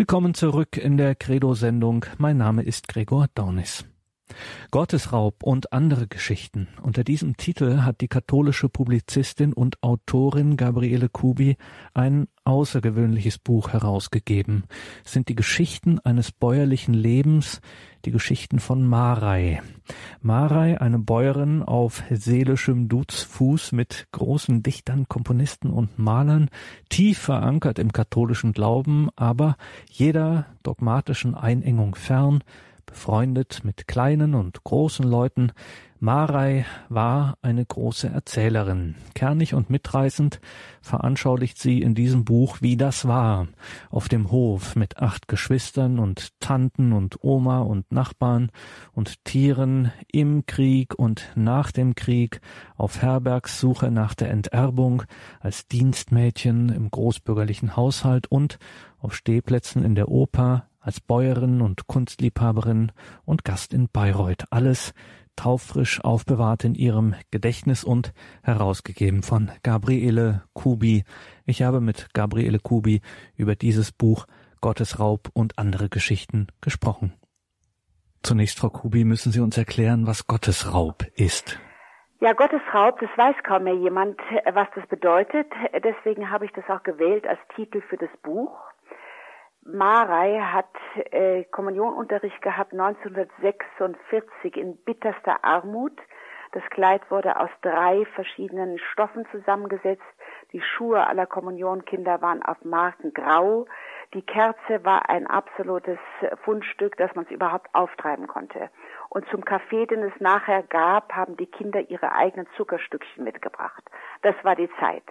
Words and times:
Willkommen 0.00 0.32
zurück 0.32 0.78
in 0.78 0.96
der 0.96 1.14
Credo-Sendung. 1.14 2.06
Mein 2.16 2.38
Name 2.38 2.62
ist 2.62 2.88
Gregor 2.88 3.26
Dornis. 3.34 3.84
Gottesraub 4.70 5.42
und 5.42 5.72
andere 5.72 6.06
Geschichten. 6.06 6.68
Unter 6.82 7.04
diesem 7.04 7.36
Titel 7.36 7.82
hat 7.82 8.00
die 8.00 8.08
katholische 8.08 8.68
Publizistin 8.68 9.52
und 9.52 9.82
Autorin 9.82 10.56
Gabriele 10.56 11.08
Kubi 11.08 11.56
ein 11.94 12.28
außergewöhnliches 12.44 13.38
Buch 13.38 13.72
herausgegeben. 13.72 14.64
Es 15.04 15.12
sind 15.12 15.28
die 15.28 15.34
Geschichten 15.34 15.98
eines 16.00 16.32
bäuerlichen 16.32 16.94
Lebens, 16.94 17.60
die 18.04 18.10
Geschichten 18.10 18.60
von 18.60 18.82
Marei. 18.86 19.62
Marei, 20.22 20.80
eine 20.80 20.98
Bäuerin 20.98 21.62
auf 21.62 22.02
seelischem 22.10 22.88
Duzfuß 22.88 23.72
mit 23.72 24.08
großen 24.12 24.62
Dichtern, 24.62 25.06
Komponisten 25.08 25.70
und 25.70 25.98
Malern, 25.98 26.48
tief 26.88 27.18
verankert 27.18 27.78
im 27.78 27.92
katholischen 27.92 28.52
Glauben, 28.52 29.10
aber 29.16 29.56
jeder 29.90 30.46
dogmatischen 30.62 31.34
Einengung 31.34 31.94
fern, 31.94 32.42
befreundet 32.90 33.60
mit 33.62 33.86
kleinen 33.86 34.34
und 34.34 34.62
großen 34.64 35.06
Leuten. 35.06 35.52
Marei 36.02 36.64
war 36.88 37.36
eine 37.42 37.64
große 37.64 38.08
Erzählerin. 38.08 38.94
Kernig 39.14 39.54
und 39.54 39.68
mitreißend 39.68 40.40
veranschaulicht 40.80 41.58
sie 41.58 41.82
in 41.82 41.94
diesem 41.94 42.24
Buch, 42.24 42.58
wie 42.62 42.76
das 42.78 43.06
war, 43.06 43.48
auf 43.90 44.08
dem 44.08 44.30
Hof 44.30 44.76
mit 44.76 44.96
acht 44.96 45.28
Geschwistern 45.28 45.98
und 45.98 46.40
Tanten 46.40 46.92
und 46.94 47.22
Oma 47.22 47.60
und 47.60 47.92
Nachbarn 47.92 48.50
und 48.92 49.24
Tieren 49.24 49.92
im 50.10 50.46
Krieg 50.46 50.98
und 50.98 51.30
nach 51.34 51.70
dem 51.70 51.94
Krieg, 51.94 52.40
auf 52.76 53.02
Herbergssuche 53.02 53.90
nach 53.90 54.14
der 54.14 54.30
Enterbung, 54.30 55.02
als 55.38 55.68
Dienstmädchen 55.68 56.70
im 56.70 56.90
großbürgerlichen 56.90 57.76
Haushalt 57.76 58.26
und 58.28 58.58
auf 58.98 59.14
Stehplätzen 59.14 59.84
in 59.84 59.94
der 59.94 60.08
Oper, 60.08 60.69
als 60.80 61.00
Bäuerin 61.00 61.60
und 61.60 61.86
Kunstliebhaberin 61.86 62.92
und 63.24 63.44
Gast 63.44 63.74
in 63.74 63.88
Bayreuth. 63.88 64.44
Alles 64.50 64.94
taufrisch 65.36 66.02
aufbewahrt 66.04 66.64
in 66.64 66.74
ihrem 66.74 67.14
Gedächtnis 67.30 67.84
und 67.84 68.12
herausgegeben 68.42 69.22
von 69.22 69.50
Gabriele 69.62 70.42
Kubi. 70.52 71.04
Ich 71.46 71.62
habe 71.62 71.80
mit 71.80 72.12
Gabriele 72.12 72.58
Kubi 72.58 73.00
über 73.36 73.54
dieses 73.54 73.92
Buch 73.92 74.26
Gottesraub 74.60 75.30
und 75.32 75.58
andere 75.58 75.88
Geschichten 75.88 76.48
gesprochen. 76.60 77.14
Zunächst, 78.22 78.58
Frau 78.58 78.68
Kubi, 78.68 79.04
müssen 79.04 79.32
Sie 79.32 79.40
uns 79.40 79.56
erklären, 79.56 80.06
was 80.06 80.26
Gottesraub 80.26 81.06
ist. 81.14 81.58
Ja, 82.20 82.34
Gottesraub, 82.34 83.00
das 83.00 83.08
weiß 83.16 83.36
kaum 83.44 83.64
mehr 83.64 83.76
jemand, 83.76 84.18
was 84.52 84.68
das 84.74 84.86
bedeutet. 84.88 85.46
Deswegen 85.82 86.30
habe 86.30 86.44
ich 86.44 86.52
das 86.52 86.68
auch 86.68 86.82
gewählt 86.82 87.26
als 87.26 87.40
Titel 87.56 87.80
für 87.88 87.96
das 87.96 88.10
Buch. 88.22 88.52
Marei 89.62 90.40
hat 90.40 90.70
äh, 91.12 91.44
Kommunionunterricht 91.44 92.40
gehabt 92.40 92.72
1946 92.72 94.56
in 94.56 94.76
bitterster 94.76 95.44
Armut. 95.44 95.92
Das 96.52 96.64
Kleid 96.70 97.08
wurde 97.10 97.38
aus 97.38 97.50
drei 97.62 98.04
verschiedenen 98.14 98.78
Stoffen 98.78 99.24
zusammengesetzt. 99.30 100.02
Die 100.52 100.62
Schuhe 100.62 101.06
aller 101.06 101.26
Kommunionkinder 101.26 102.20
waren 102.22 102.42
auf 102.42 102.64
Marken 102.64 103.14
grau. 103.14 103.66
Die 104.14 104.22
Kerze 104.22 104.84
war 104.84 105.08
ein 105.08 105.28
absolutes 105.28 105.98
Fundstück, 106.42 106.96
dass 106.96 107.14
man 107.14 107.26
es 107.26 107.30
überhaupt 107.30 107.72
auftreiben 107.72 108.26
konnte. 108.26 108.70
Und 109.10 109.28
zum 109.28 109.44
Kaffee, 109.44 109.86
den 109.86 110.02
es 110.02 110.20
nachher 110.20 110.64
gab, 110.64 111.12
haben 111.12 111.36
die 111.36 111.46
Kinder 111.46 111.88
ihre 111.88 112.12
eigenen 112.12 112.48
Zuckerstückchen 112.56 113.22
mitgebracht. 113.22 113.84
Das 114.22 114.34
war 114.42 114.56
die 114.56 114.70
Zeit. 114.80 115.04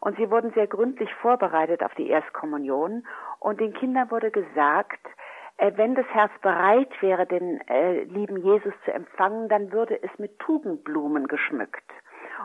Und 0.00 0.16
sie 0.16 0.30
wurden 0.30 0.52
sehr 0.52 0.66
gründlich 0.66 1.12
vorbereitet 1.14 1.82
auf 1.82 1.94
die 1.94 2.08
Erstkommunion. 2.08 3.06
Und 3.38 3.60
den 3.60 3.72
Kindern 3.74 4.10
wurde 4.10 4.30
gesagt, 4.30 5.06
äh, 5.58 5.72
wenn 5.76 5.94
das 5.94 6.06
Herz 6.06 6.32
bereit 6.40 6.90
wäre, 7.00 7.26
den 7.26 7.60
äh, 7.68 8.04
lieben 8.04 8.38
Jesus 8.38 8.74
zu 8.84 8.92
empfangen, 8.92 9.48
dann 9.48 9.72
würde 9.72 10.02
es 10.02 10.10
mit 10.18 10.38
Tugendblumen 10.38 11.28
geschmückt. 11.28 11.90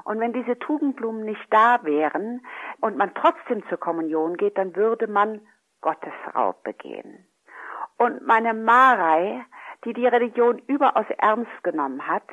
Und 0.04 0.20
wenn 0.20 0.34
diese 0.34 0.60
Tugendblumen 0.60 1.24
nicht 1.24 1.46
da 1.50 1.80
wären 1.84 2.46
und 2.82 2.98
man 2.98 3.14
trotzdem 3.14 3.68
zur 3.70 3.78
Kommunion 3.78 4.38
geht, 4.38 4.58
dann 4.58 4.76
würde 4.76 5.08
man 5.08 5.42
Gottesraub 5.82 6.64
begehen. 6.64 7.28
Und 7.98 8.26
meine 8.26 8.54
Marei, 8.54 9.44
die 9.86 9.94
die 9.94 10.08
Religion 10.08 10.60
überaus 10.68 11.06
ernst 11.18 11.64
genommen 11.64 12.08
hat, 12.08 12.28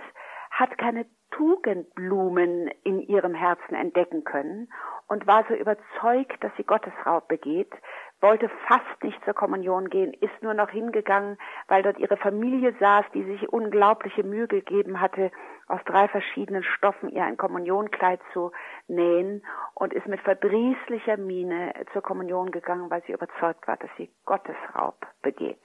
hat 0.51 0.77
keine 0.79 1.07
Tugendblumen 1.37 2.71
in 2.85 3.01
ihrem 3.01 3.35
Herzen 3.35 3.75
entdecken 3.75 4.25
können 4.25 4.69
und 5.09 5.27
war 5.27 5.45
so 5.49 5.55
überzeugt, 5.55 6.43
dass 6.43 6.53
sie 6.57 6.65
Gottesraub 6.65 7.27
begeht, 7.29 7.73
wollte 8.21 8.49
fast 8.69 9.03
nicht 9.03 9.23
zur 9.25 9.35
Kommunion 9.35 9.91
gehen, 9.91 10.15
ist 10.15 10.43
nur 10.43 10.55
noch 10.55 10.71
hingegangen, 10.71 11.37
weil 11.69 11.83
dort 11.83 11.99
ihre 11.99 12.17
Familie 12.17 12.75
saß, 12.79 13.05
die 13.13 13.25
sich 13.25 13.49
unglaubliche 13.49 14.23
Mühe 14.23 14.47
gegeben 14.47 15.01
hatte, 15.01 15.31
aus 15.67 15.81
drei 15.85 16.09
verschiedenen 16.09 16.63
Stoffen 16.63 17.11
ihr 17.11 17.25
ein 17.25 17.37
Kommunionkleid 17.37 18.21
zu 18.33 18.53
nähen 18.87 19.45
und 19.75 19.93
ist 19.93 20.07
mit 20.07 20.21
verdrießlicher 20.21 21.17
Miene 21.17 21.75
zur 21.93 22.03
Kommunion 22.03 22.51
gegangen, 22.51 22.91
weil 22.91 23.03
sie 23.07 23.13
überzeugt 23.13 23.67
war, 23.67 23.77
dass 23.77 23.91
sie 23.97 24.11
Gottesraub 24.25 24.97
begeht. 25.21 25.63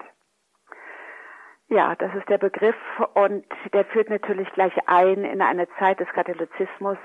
Ja, 1.69 1.95
das 1.95 2.13
ist 2.15 2.27
der 2.27 2.39
Begriff 2.39 2.75
und 3.13 3.45
der 3.73 3.85
führt 3.85 4.09
natürlich 4.09 4.51
gleich 4.53 4.73
ein 4.87 5.23
in 5.23 5.39
eine 5.39 5.69
Zeit 5.77 5.99
des 5.99 6.09
Katholizismus, 6.09 6.97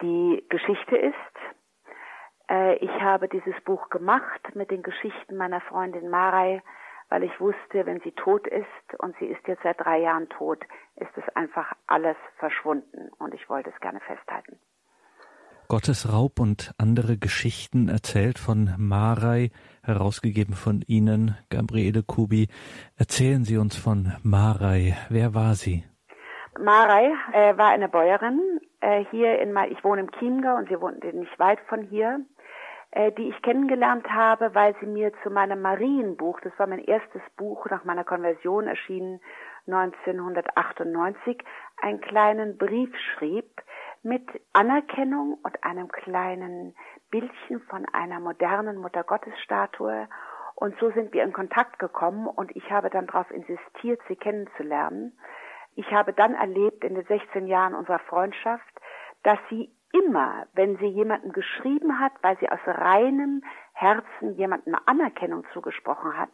die 0.00 0.42
Geschichte 0.48 0.96
ist. 0.96 1.14
Äh, 2.48 2.76
ich 2.76 2.90
habe 3.02 3.28
dieses 3.28 3.54
Buch 3.66 3.90
gemacht 3.90 4.54
mit 4.54 4.70
den 4.70 4.82
Geschichten 4.82 5.36
meiner 5.36 5.60
Freundin 5.60 6.08
Marei, 6.08 6.62
weil 7.10 7.24
ich 7.24 7.40
wusste, 7.40 7.84
wenn 7.84 8.00
sie 8.00 8.12
tot 8.12 8.46
ist 8.46 9.00
und 9.00 9.14
sie 9.18 9.26
ist 9.26 9.46
jetzt 9.46 9.62
seit 9.62 9.78
drei 9.78 9.98
Jahren 9.98 10.30
tot, 10.30 10.64
ist 10.96 11.16
es 11.16 11.36
einfach 11.36 11.70
alles 11.86 12.16
verschwunden 12.38 13.10
und 13.18 13.34
ich 13.34 13.50
wollte 13.50 13.68
es 13.68 13.80
gerne 13.80 14.00
festhalten. 14.00 14.58
Gottesraub 15.74 16.38
und 16.38 16.72
andere 16.78 17.18
Geschichten 17.18 17.88
erzählt 17.88 18.38
von 18.38 18.72
Marei, 18.78 19.50
herausgegeben 19.82 20.54
von 20.54 20.84
Ihnen, 20.86 21.36
Gabriele 21.50 22.04
Kubi. 22.04 22.46
Erzählen 22.96 23.42
Sie 23.42 23.56
uns 23.56 23.76
von 23.76 24.12
Marei. 24.22 24.96
Wer 25.08 25.34
war 25.34 25.54
sie? 25.54 25.82
Marei 26.60 27.12
äh, 27.32 27.58
war 27.58 27.70
eine 27.70 27.88
Bäuerin 27.88 28.60
äh, 28.80 29.04
hier 29.10 29.40
in 29.40 29.52
ich 29.68 29.82
wohne 29.82 30.02
im 30.02 30.12
Chiemgau 30.12 30.54
und 30.54 30.68
sie 30.68 30.80
wohnte 30.80 31.08
nicht 31.08 31.36
weit 31.40 31.58
von 31.68 31.82
hier, 31.82 32.20
äh, 32.92 33.10
die 33.10 33.30
ich 33.30 33.42
kennengelernt 33.42 34.08
habe, 34.08 34.54
weil 34.54 34.76
sie 34.78 34.86
mir 34.86 35.10
zu 35.24 35.30
meinem 35.30 35.60
Marienbuch, 35.60 36.38
das 36.42 36.56
war 36.56 36.68
mein 36.68 36.84
erstes 36.84 37.22
Buch 37.36 37.66
nach 37.68 37.82
meiner 37.82 38.04
Konversion 38.04 38.68
erschienen 38.68 39.20
1998, 39.66 41.42
einen 41.82 42.00
kleinen 42.00 42.58
Brief 42.58 42.94
schrieb 43.16 43.50
mit 44.04 44.28
Anerkennung 44.52 45.38
und 45.42 45.64
einem 45.64 45.88
kleinen 45.88 46.76
Bildchen 47.10 47.60
von 47.62 47.86
einer 47.92 48.20
modernen 48.20 48.76
Muttergottesstatue. 48.76 50.08
Und 50.54 50.78
so 50.78 50.90
sind 50.90 51.12
wir 51.12 51.24
in 51.24 51.32
Kontakt 51.32 51.78
gekommen 51.78 52.26
und 52.26 52.54
ich 52.54 52.70
habe 52.70 52.90
dann 52.90 53.06
darauf 53.06 53.30
insistiert, 53.30 54.00
sie 54.06 54.16
kennenzulernen. 54.16 55.18
Ich 55.74 55.90
habe 55.90 56.12
dann 56.12 56.34
erlebt 56.34 56.84
in 56.84 56.94
den 56.94 57.04
16 57.04 57.46
Jahren 57.46 57.74
unserer 57.74 57.98
Freundschaft, 58.00 58.80
dass 59.24 59.38
sie 59.48 59.74
immer, 59.92 60.46
wenn 60.52 60.76
sie 60.78 60.86
jemanden 60.86 61.32
geschrieben 61.32 61.98
hat, 61.98 62.12
weil 62.22 62.36
sie 62.38 62.48
aus 62.48 62.60
reinem 62.66 63.42
Herzen 63.72 64.34
jemandem 64.34 64.76
Anerkennung 64.86 65.44
zugesprochen 65.52 66.16
hat, 66.16 66.30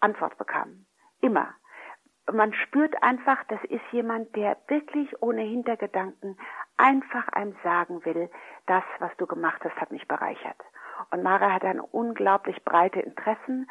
Antwort 0.00 0.36
bekam. 0.38 0.86
Immer. 1.20 1.54
Man 2.30 2.54
spürt 2.54 2.94
einfach, 3.02 3.42
das 3.48 3.62
ist 3.64 3.82
jemand, 3.90 4.34
der 4.36 4.56
wirklich 4.68 5.10
ohne 5.20 5.42
Hintergedanken 5.42 6.36
einfach 6.76 7.28
einem 7.28 7.56
sagen 7.62 8.04
will, 8.04 8.30
das, 8.66 8.84
was 9.00 9.10
du 9.16 9.26
gemacht 9.26 9.60
hast, 9.64 9.76
hat 9.80 9.90
mich 9.90 10.06
bereichert. 10.06 10.60
Und 11.10 11.22
Mara 11.22 11.52
hat 11.52 11.64
eine 11.64 11.82
unglaublich 11.82 12.62
breite 12.64 13.00
Interessen. 13.00 13.68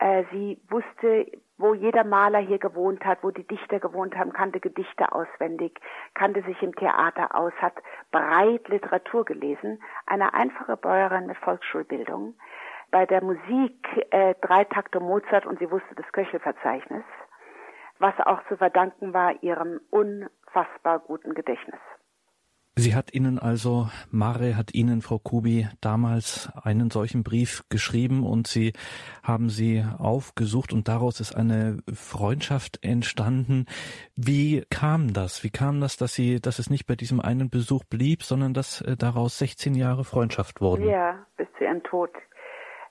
Äh, 0.00 0.24
sie 0.32 0.60
wusste, 0.68 1.30
wo 1.56 1.72
jeder 1.72 2.04
Maler 2.04 2.40
hier 2.40 2.58
gewohnt 2.58 3.04
hat, 3.04 3.22
wo 3.22 3.30
die 3.30 3.46
Dichter 3.46 3.78
gewohnt 3.78 4.16
haben, 4.16 4.32
kannte 4.32 4.60
Gedichte 4.60 5.12
auswendig, 5.12 5.80
kannte 6.14 6.42
sich 6.42 6.60
im 6.62 6.74
Theater 6.74 7.34
aus, 7.34 7.52
hat 7.60 7.74
breit 8.10 8.66
Literatur 8.68 9.24
gelesen. 9.24 9.80
Eine 10.06 10.34
einfache 10.34 10.76
Bäuerin 10.76 11.26
mit 11.26 11.36
Volksschulbildung. 11.38 12.34
Bei 12.90 13.06
der 13.06 13.22
Musik 13.22 14.06
äh, 14.10 14.34
drei 14.40 14.64
Takte 14.64 15.00
Mozart 15.00 15.46
und 15.46 15.58
sie 15.58 15.70
wusste 15.70 15.94
das 15.94 16.10
Köchelverzeichnis, 16.12 17.04
was 17.98 18.14
auch 18.24 18.40
zu 18.48 18.56
verdanken 18.56 19.12
war 19.12 19.42
ihrem 19.42 19.80
unfassbar 19.90 20.98
guten 21.00 21.34
Gedächtnis. 21.34 21.80
Sie 22.76 22.96
hat 22.96 23.14
Ihnen 23.14 23.38
also, 23.38 23.86
Mare 24.10 24.56
hat 24.56 24.74
Ihnen, 24.74 25.00
Frau 25.00 25.20
Kubi, 25.20 25.68
damals 25.80 26.50
einen 26.60 26.90
solchen 26.90 27.22
Brief 27.22 27.62
geschrieben 27.68 28.26
und 28.26 28.48
Sie 28.48 28.72
haben 29.22 29.48
sie 29.48 29.84
aufgesucht 29.98 30.72
und 30.72 30.88
daraus 30.88 31.20
ist 31.20 31.36
eine 31.36 31.78
Freundschaft 31.94 32.82
entstanden. 32.82 33.66
Wie 34.16 34.64
kam 34.70 35.12
das? 35.12 35.44
Wie 35.44 35.50
kam 35.50 35.80
das, 35.80 35.96
dass 35.96 36.14
Sie, 36.14 36.40
dass 36.40 36.58
es 36.58 36.68
nicht 36.68 36.88
bei 36.88 36.96
diesem 36.96 37.20
einen 37.20 37.48
Besuch 37.48 37.84
blieb, 37.84 38.24
sondern 38.24 38.54
dass 38.54 38.80
äh, 38.80 38.96
daraus 38.96 39.38
16 39.38 39.76
Jahre 39.76 40.02
Freundschaft 40.02 40.60
wurden? 40.60 40.88
Ja, 40.88 41.24
bis 41.36 41.46
zu 41.56 41.62
ihrem 41.62 41.84
Tod, 41.84 42.10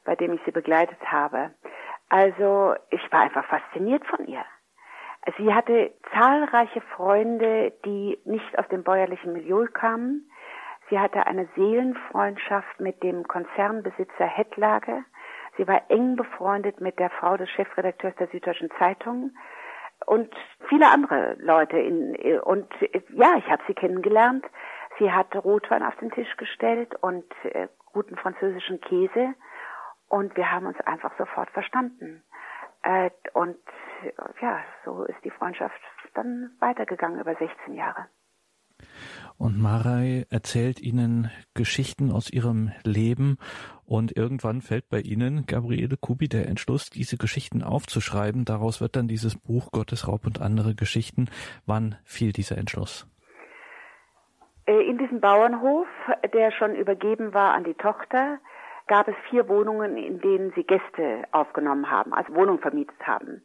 bei 0.06 0.16
dem 0.16 0.32
ich 0.32 0.40
sie 0.46 0.52
begleitet 0.52 1.00
habe. 1.06 1.52
Also 2.08 2.76
ich 2.90 3.02
war 3.12 3.20
einfach 3.20 3.46
fasziniert 3.50 4.06
von 4.06 4.26
ihr. 4.28 4.46
Sie 5.38 5.54
hatte 5.54 5.94
zahlreiche 6.14 6.82
Freunde, 6.82 7.72
die 7.86 8.20
nicht 8.26 8.60
aus 8.60 8.68
dem 8.68 8.84
bäuerlichen 8.84 9.34
Milieu 9.34 9.68
kamen. 9.68 10.30
Sie 10.90 11.00
hatte 11.00 11.26
eine 11.26 11.48
Seelenfreundschaft 11.56 12.80
mit 12.80 13.02
dem 13.04 13.28
Konzernbesitzer 13.28 14.26
Hettlage. 14.26 15.06
Sie 15.58 15.68
war 15.68 15.82
eng 15.90 16.18
befreundet 16.18 16.82
mit 16.82 17.00
der 17.00 17.10
Frau 17.10 17.38
des 17.38 17.50
Chefredakteurs 17.52 18.16
der 18.16 18.28
Süddeutschen 18.28 18.70
Zeitung 18.78 19.32
und 20.06 20.34
viele 20.68 20.90
andere 20.90 21.36
Leute. 21.40 21.78
In, 21.80 22.16
und 22.42 22.68
ja, 23.10 23.36
ich 23.38 23.50
habe 23.50 23.64
sie 23.68 23.74
kennengelernt. 23.74 24.46
Sie 25.00 25.12
hat 25.12 25.34
Rotwein 25.36 25.84
auf 25.84 25.96
den 25.98 26.12
Tisch 26.12 26.36
gestellt 26.38 26.96
und 27.02 27.26
äh, 27.44 27.68
guten 27.94 28.18
französischen 28.18 28.82
Käse 28.82 29.34
und 30.10 30.36
wir 30.36 30.52
haben 30.52 30.66
uns 30.66 30.80
einfach 30.82 31.12
sofort 31.18 31.50
verstanden. 31.52 32.24
Äh, 32.84 33.10
und 33.34 33.58
ja, 34.42 34.60
so 34.86 35.04
ist 35.04 35.24
die 35.24 35.32
Freundschaft 35.32 35.80
dann 36.14 36.52
weitergegangen 36.60 37.20
über 37.20 37.36
16 37.36 37.74
Jahre. 37.74 38.08
Und 39.38 39.60
Marei 39.60 40.26
erzählt 40.30 40.80
ihnen 40.80 41.32
Geschichten 41.54 42.12
aus 42.12 42.30
ihrem 42.30 42.72
Leben 42.84 43.38
und 43.86 44.16
irgendwann 44.16 44.62
fällt 44.62 44.90
bei 44.90 45.00
ihnen, 45.00 45.46
Gabriele 45.46 45.98
Kubi, 45.98 46.28
der 46.28 46.48
Entschluss, 46.48 46.90
diese 46.90 47.18
Geschichten 47.18 47.64
aufzuschreiben. 47.64 48.46
Daraus 48.46 48.80
wird 48.80 48.96
dann 48.96 49.08
dieses 49.08 49.38
Buch 49.38 49.72
Gottes 49.72 50.08
Raub 50.08 50.26
und 50.26 50.42
andere 50.42 50.76
Geschichten. 50.76 51.30
Wann 51.66 51.96
fiel 52.06 52.32
dieser 52.32 52.58
Entschluss? 52.58 53.08
Äh, 54.66 54.90
in 54.90 54.98
diesem 54.98 55.20
Bauernhof, 55.20 55.88
der 56.34 56.52
schon 56.52 56.76
übergeben 56.76 57.34
war 57.34 57.54
an 57.54 57.64
die 57.64 57.74
Tochter, 57.74 58.40
gab 58.88 59.08
es 59.08 59.16
vier 59.30 59.48
Wohnungen, 59.48 59.98
in 59.98 60.20
denen 60.20 60.52
sie 60.56 60.64
Gäste 60.64 61.24
aufgenommen 61.32 61.90
haben, 61.90 62.14
also 62.14 62.34
Wohnung 62.36 62.60
vermietet 62.60 63.00
haben. 63.06 63.42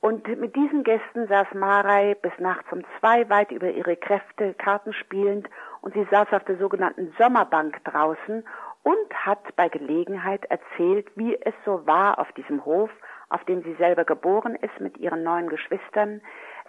Und 0.00 0.28
mit 0.38 0.54
diesen 0.54 0.84
Gästen 0.84 1.26
saß 1.28 1.46
Marei 1.54 2.14
bis 2.20 2.32
nachts 2.38 2.70
um 2.70 2.82
zwei 3.00 3.28
weit 3.30 3.50
über 3.50 3.70
ihre 3.70 3.96
Kräfte 3.96 4.52
Karten 4.52 4.92
spielend 4.92 5.48
und 5.80 5.94
sie 5.94 6.06
saß 6.10 6.28
auf 6.32 6.44
der 6.44 6.58
sogenannten 6.58 7.14
Sommerbank 7.18 7.82
draußen 7.84 8.44
und 8.82 9.14
hat 9.14 9.56
bei 9.56 9.70
Gelegenheit 9.70 10.44
erzählt, 10.44 11.08
wie 11.16 11.34
es 11.40 11.54
so 11.64 11.86
war 11.86 12.18
auf 12.18 12.30
diesem 12.32 12.66
Hof, 12.66 12.90
auf 13.30 13.42
dem 13.44 13.62
sie 13.62 13.74
selber 13.76 14.04
geboren 14.04 14.56
ist 14.56 14.78
mit 14.78 14.98
ihren 14.98 15.22
neun 15.22 15.48
Geschwistern, 15.48 16.20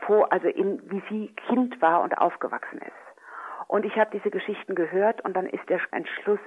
wo, 0.08 0.24
also 0.24 0.48
in, 0.48 0.82
wie 0.90 1.04
sie 1.10 1.36
Kind 1.48 1.82
war 1.82 2.04
und 2.04 2.18
aufgewachsen 2.18 2.80
ist. 2.80 3.05
Und 3.68 3.86
ich 3.86 3.96
habe 3.98 4.12
diese 4.12 4.30
Geschichten 4.30 4.76
gehört 4.76 5.22
und 5.22 5.36
dann 5.36 5.48
ist 5.48 5.68
der 5.70 5.80
Entschluss 5.92 6.40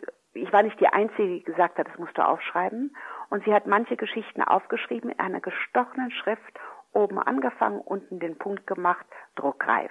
ich 0.43 0.53
war 0.53 0.63
nicht 0.63 0.79
die 0.81 0.89
Einzige, 0.89 1.27
die 1.27 1.43
gesagt 1.43 1.79
hat, 1.79 1.89
das 1.89 1.99
musst 1.99 2.17
du 2.17 2.27
aufschreiben. 2.27 2.95
Und 3.31 3.45
sie 3.45 3.53
hat 3.53 3.67
manche 3.67 3.97
Geschichten 3.97 4.43
aufgeschrieben 4.43 5.11
in 5.11 5.19
einer 5.19 5.41
gestochenen 5.41 6.11
Schrift, 6.11 6.61
oben 6.93 7.19
angefangen, 7.19 7.81
unten 7.81 8.19
den 8.19 8.39
Punkt 8.39 8.67
gemacht, 8.67 9.07
druckreif. 9.37 9.91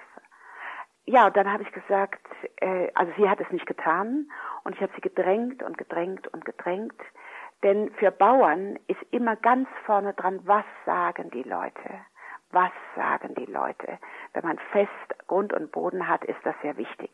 Ja, 1.04 1.26
und 1.26 1.36
dann 1.36 1.50
habe 1.50 1.62
ich 1.62 1.72
gesagt, 1.72 2.26
äh, 2.56 2.90
also 2.94 3.12
sie 3.16 3.28
hat 3.28 3.40
es 3.40 3.50
nicht 3.50 3.66
getan 3.66 4.30
und 4.64 4.74
ich 4.74 4.82
habe 4.82 4.92
sie 4.94 5.00
gedrängt 5.00 5.62
und 5.62 5.78
gedrängt 5.78 6.26
und 6.28 6.44
gedrängt. 6.44 7.00
Denn 7.62 7.90
für 7.94 8.10
Bauern 8.10 8.78
ist 8.88 9.00
immer 9.10 9.36
ganz 9.36 9.68
vorne 9.86 10.12
dran, 10.12 10.40
was 10.44 10.64
sagen 10.84 11.30
die 11.30 11.44
Leute? 11.44 11.90
Was 12.50 12.72
sagen 12.94 13.34
die 13.34 13.50
Leute? 13.50 13.98
Wenn 14.32 14.44
man 14.44 14.58
fest 14.72 15.26
Grund 15.26 15.52
und 15.52 15.72
Boden 15.72 16.08
hat, 16.08 16.24
ist 16.24 16.38
das 16.44 16.54
sehr 16.62 16.76
wichtig. 16.76 17.10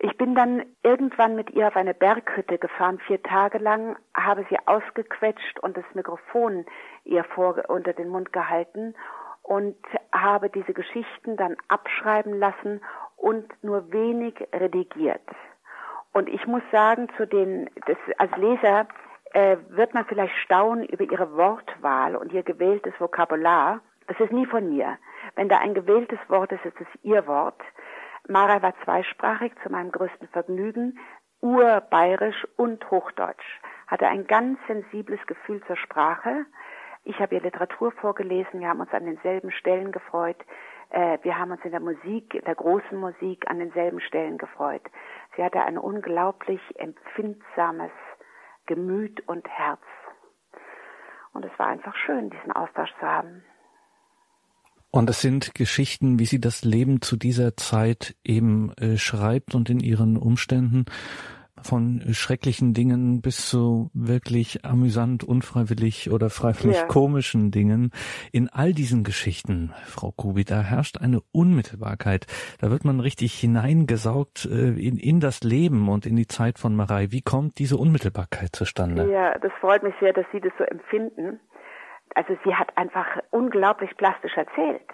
Ich 0.00 0.16
bin 0.16 0.36
dann 0.36 0.64
irgendwann 0.84 1.34
mit 1.34 1.50
ihr 1.50 1.66
auf 1.66 1.76
eine 1.76 1.92
Berghütte 1.92 2.58
gefahren, 2.58 3.00
vier 3.00 3.20
Tage 3.22 3.58
lang, 3.58 3.96
habe 4.14 4.46
sie 4.48 4.56
ausgequetscht 4.66 5.58
und 5.60 5.76
das 5.76 5.84
Mikrofon 5.94 6.66
ihr 7.04 7.24
vor, 7.24 7.64
unter 7.68 7.92
den 7.92 8.08
Mund 8.08 8.32
gehalten 8.32 8.94
und 9.42 9.76
habe 10.12 10.50
diese 10.50 10.72
Geschichten 10.72 11.36
dann 11.36 11.56
abschreiben 11.66 12.38
lassen 12.38 12.80
und 13.16 13.52
nur 13.64 13.90
wenig 13.92 14.34
redigiert. 14.52 15.28
Und 16.12 16.28
ich 16.28 16.46
muss 16.46 16.62
sagen, 16.70 17.08
zu 17.16 17.26
den, 17.26 17.68
das, 17.86 17.96
als 18.18 18.36
Leser 18.36 18.86
äh, 19.32 19.56
wird 19.70 19.94
man 19.94 20.04
vielleicht 20.06 20.34
staunen 20.36 20.84
über 20.84 21.04
ihre 21.04 21.36
Wortwahl 21.36 22.14
und 22.14 22.32
ihr 22.32 22.42
gewähltes 22.42 22.94
Vokabular. 22.98 23.80
Das 24.06 24.18
ist 24.20 24.32
nie 24.32 24.46
von 24.46 24.68
mir. 24.70 24.96
Wenn 25.38 25.48
da 25.48 25.58
ein 25.58 25.72
gewähltes 25.72 26.18
Wort 26.26 26.50
ist, 26.50 26.64
ist 26.64 26.80
es 26.80 26.88
ihr 27.04 27.28
Wort. 27.28 27.62
Mara 28.26 28.60
war 28.60 28.74
zweisprachig 28.82 29.52
zu 29.62 29.70
meinem 29.70 29.92
größten 29.92 30.26
Vergnügen, 30.30 30.98
urbayerisch 31.40 32.44
und 32.56 32.90
hochdeutsch, 32.90 33.60
hatte 33.86 34.08
ein 34.08 34.26
ganz 34.26 34.58
sensibles 34.66 35.24
Gefühl 35.28 35.62
zur 35.68 35.76
Sprache. 35.76 36.44
Ich 37.04 37.20
habe 37.20 37.36
ihr 37.36 37.40
Literatur 37.40 37.92
vorgelesen, 37.92 38.58
wir 38.58 38.68
haben 38.68 38.80
uns 38.80 38.92
an 38.92 39.04
denselben 39.04 39.52
Stellen 39.52 39.92
gefreut. 39.92 40.44
Äh, 40.90 41.18
wir 41.22 41.38
haben 41.38 41.52
uns 41.52 41.64
in 41.64 41.70
der 41.70 41.78
Musik, 41.78 42.34
in 42.34 42.44
der 42.44 42.56
großen 42.56 42.98
Musik 42.98 43.48
an 43.48 43.60
denselben 43.60 44.00
Stellen 44.00 44.38
gefreut. 44.38 44.82
Sie 45.36 45.44
hatte 45.44 45.62
ein 45.62 45.78
unglaublich 45.78 46.60
empfindsames 46.80 47.92
Gemüt 48.66 49.22
und 49.28 49.48
Herz. 49.48 49.82
Und 51.32 51.44
es 51.44 51.56
war 51.60 51.68
einfach 51.68 51.94
schön, 51.94 52.28
diesen 52.28 52.50
Austausch 52.50 52.92
zu 52.98 53.06
haben. 53.06 53.44
Und 54.98 55.08
es 55.08 55.20
sind 55.20 55.54
Geschichten, 55.54 56.18
wie 56.18 56.24
sie 56.24 56.40
das 56.40 56.64
Leben 56.64 57.00
zu 57.00 57.16
dieser 57.16 57.56
Zeit 57.56 58.16
eben 58.24 58.72
äh, 58.78 58.96
schreibt 58.96 59.54
und 59.54 59.70
in 59.70 59.78
ihren 59.78 60.16
Umständen 60.16 60.86
von 61.62 62.02
schrecklichen 62.10 62.74
Dingen 62.74 63.20
bis 63.20 63.48
zu 63.48 63.92
wirklich 63.94 64.64
amüsant, 64.64 65.22
unfreiwillig 65.22 66.10
oder 66.10 66.30
freiwillig 66.30 66.78
ja. 66.78 66.86
komischen 66.86 67.52
Dingen. 67.52 67.92
In 68.32 68.48
all 68.48 68.72
diesen 68.72 69.04
Geschichten, 69.04 69.72
Frau 69.86 70.10
Kubi, 70.10 70.44
da 70.44 70.62
herrscht 70.62 70.98
eine 70.98 71.20
Unmittelbarkeit. 71.30 72.26
Da 72.60 72.72
wird 72.72 72.84
man 72.84 72.98
richtig 72.98 73.34
hineingesaugt 73.34 74.46
äh, 74.46 74.70
in, 74.70 74.96
in 74.96 75.20
das 75.20 75.44
Leben 75.44 75.88
und 75.88 76.06
in 76.06 76.16
die 76.16 76.26
Zeit 76.26 76.58
von 76.58 76.74
Marei. 76.74 77.12
Wie 77.12 77.22
kommt 77.22 77.60
diese 77.60 77.76
Unmittelbarkeit 77.76 78.56
zustande? 78.56 79.08
Ja, 79.12 79.38
das 79.38 79.52
freut 79.60 79.84
mich 79.84 79.94
sehr, 80.00 80.12
dass 80.12 80.26
Sie 80.32 80.40
das 80.40 80.52
so 80.58 80.64
empfinden 80.64 81.38
also 82.18 82.36
sie 82.42 82.52
hat 82.52 82.76
einfach 82.76 83.06
unglaublich 83.30 83.96
plastisch 83.96 84.36
erzählt. 84.36 84.90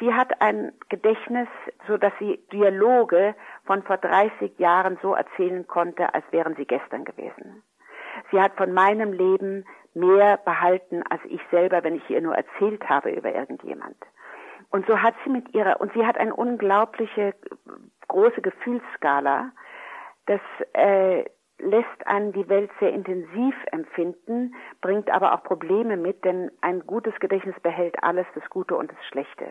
Sie 0.00 0.12
hat 0.12 0.40
ein 0.40 0.72
Gedächtnis, 0.88 1.46
so 1.86 1.96
dass 1.96 2.12
sie 2.18 2.44
Dialoge 2.52 3.36
von 3.66 3.84
vor 3.84 3.98
30 3.98 4.58
Jahren 4.58 4.98
so 5.00 5.14
erzählen 5.14 5.64
konnte, 5.68 6.12
als 6.12 6.24
wären 6.32 6.56
sie 6.56 6.64
gestern 6.64 7.04
gewesen. 7.04 7.62
Sie 8.32 8.40
hat 8.40 8.56
von 8.56 8.72
meinem 8.72 9.12
Leben 9.12 9.64
mehr 9.94 10.38
behalten 10.38 11.04
als 11.08 11.20
ich 11.26 11.40
selber, 11.52 11.84
wenn 11.84 11.94
ich 11.94 12.10
ihr 12.10 12.20
nur 12.20 12.34
erzählt 12.34 12.88
habe 12.88 13.10
über 13.10 13.32
irgendjemand. 13.32 13.96
Und 14.70 14.88
so 14.88 15.00
hat 15.00 15.14
sie 15.22 15.30
mit 15.30 15.54
ihrer, 15.54 15.80
und 15.80 15.92
sie 15.92 16.04
hat 16.04 16.18
eine 16.18 16.34
unglaubliche 16.34 17.32
große 18.08 18.42
Gefühlsskala, 18.42 19.52
dass 20.26 20.40
äh, 20.72 21.26
lässt 21.58 22.06
einen 22.06 22.32
die 22.32 22.48
Welt 22.48 22.70
sehr 22.80 22.92
intensiv 22.92 23.54
empfinden, 23.70 24.54
bringt 24.80 25.10
aber 25.10 25.34
auch 25.34 25.44
Probleme 25.44 25.96
mit, 25.96 26.24
denn 26.24 26.50
ein 26.60 26.80
gutes 26.86 27.14
Gedächtnis 27.20 27.58
behält 27.60 28.02
alles, 28.02 28.26
das 28.34 28.48
Gute 28.50 28.76
und 28.76 28.90
das 28.90 29.04
Schlechte. 29.06 29.46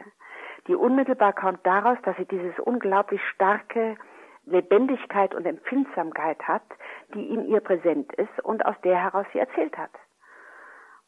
Die 0.67 0.75
unmittelbar 0.75 1.33
kommt 1.33 1.65
daraus, 1.65 1.97
dass 2.03 2.15
sie 2.17 2.25
dieses 2.25 2.57
unglaublich 2.59 3.21
starke 3.33 3.97
Lebendigkeit 4.45 5.33
und 5.33 5.45
Empfindsamkeit 5.45 6.41
hat, 6.47 6.63
die 7.13 7.29
in 7.29 7.45
ihr 7.45 7.61
präsent 7.61 8.11
ist 8.13 8.43
und 8.43 8.65
aus 8.65 8.75
der 8.83 9.01
heraus 9.01 9.25
sie 9.31 9.39
erzählt 9.39 9.77
hat. 9.77 9.91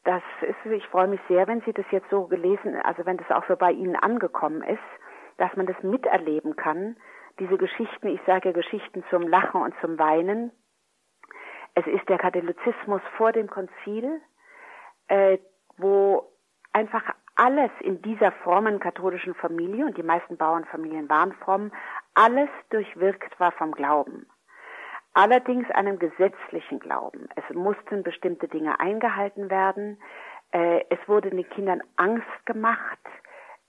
Das 0.05 0.21
ist, 0.41 0.71
ich 0.71 0.85
freue 0.87 1.07
mich 1.07 1.19
sehr, 1.27 1.47
wenn 1.47 1.61
Sie 1.61 1.73
das 1.73 1.85
jetzt 1.89 2.09
so 2.11 2.27
gelesen, 2.27 2.75
also 2.83 3.05
wenn 3.07 3.17
das 3.17 3.31
auch 3.31 3.43
so 3.47 3.55
bei 3.55 3.71
Ihnen 3.71 3.95
angekommen 3.95 4.61
ist, 4.61 4.77
dass 5.37 5.55
man 5.55 5.65
das 5.65 5.81
miterleben 5.81 6.55
kann. 6.55 6.95
Diese 7.39 7.57
Geschichten, 7.57 8.07
ich 8.07 8.21
sage 8.27 8.53
Geschichten 8.53 9.03
zum 9.09 9.27
Lachen 9.27 9.61
und 9.61 9.73
zum 9.81 9.97
Weinen, 9.97 10.51
es 11.75 11.85
ist 11.87 12.07
der 12.09 12.17
Katholizismus 12.17 13.01
vor 13.17 13.31
dem 13.31 13.49
Konzil, 13.49 14.21
äh, 15.07 15.37
wo 15.77 16.31
einfach 16.71 17.03
alles 17.35 17.71
in 17.81 18.01
dieser 18.01 18.31
frommen 18.31 18.79
katholischen 18.79 19.35
Familie, 19.35 19.85
und 19.85 19.97
die 19.97 20.03
meisten 20.03 20.37
Bauernfamilien 20.37 21.09
waren 21.09 21.33
fromm, 21.33 21.71
alles 22.13 22.49
durchwirkt 22.69 23.37
war 23.39 23.51
vom 23.51 23.73
Glauben. 23.73 24.25
Allerdings 25.13 25.69
einem 25.71 25.99
gesetzlichen 25.99 26.79
Glauben. 26.79 27.27
Es 27.35 27.55
mussten 27.55 28.03
bestimmte 28.03 28.47
Dinge 28.47 28.79
eingehalten 28.79 29.49
werden. 29.49 29.97
Äh, 30.51 30.85
es 30.89 30.99
wurde 31.07 31.29
den 31.29 31.47
Kindern 31.49 31.81
Angst 31.97 32.45
gemacht 32.45 32.99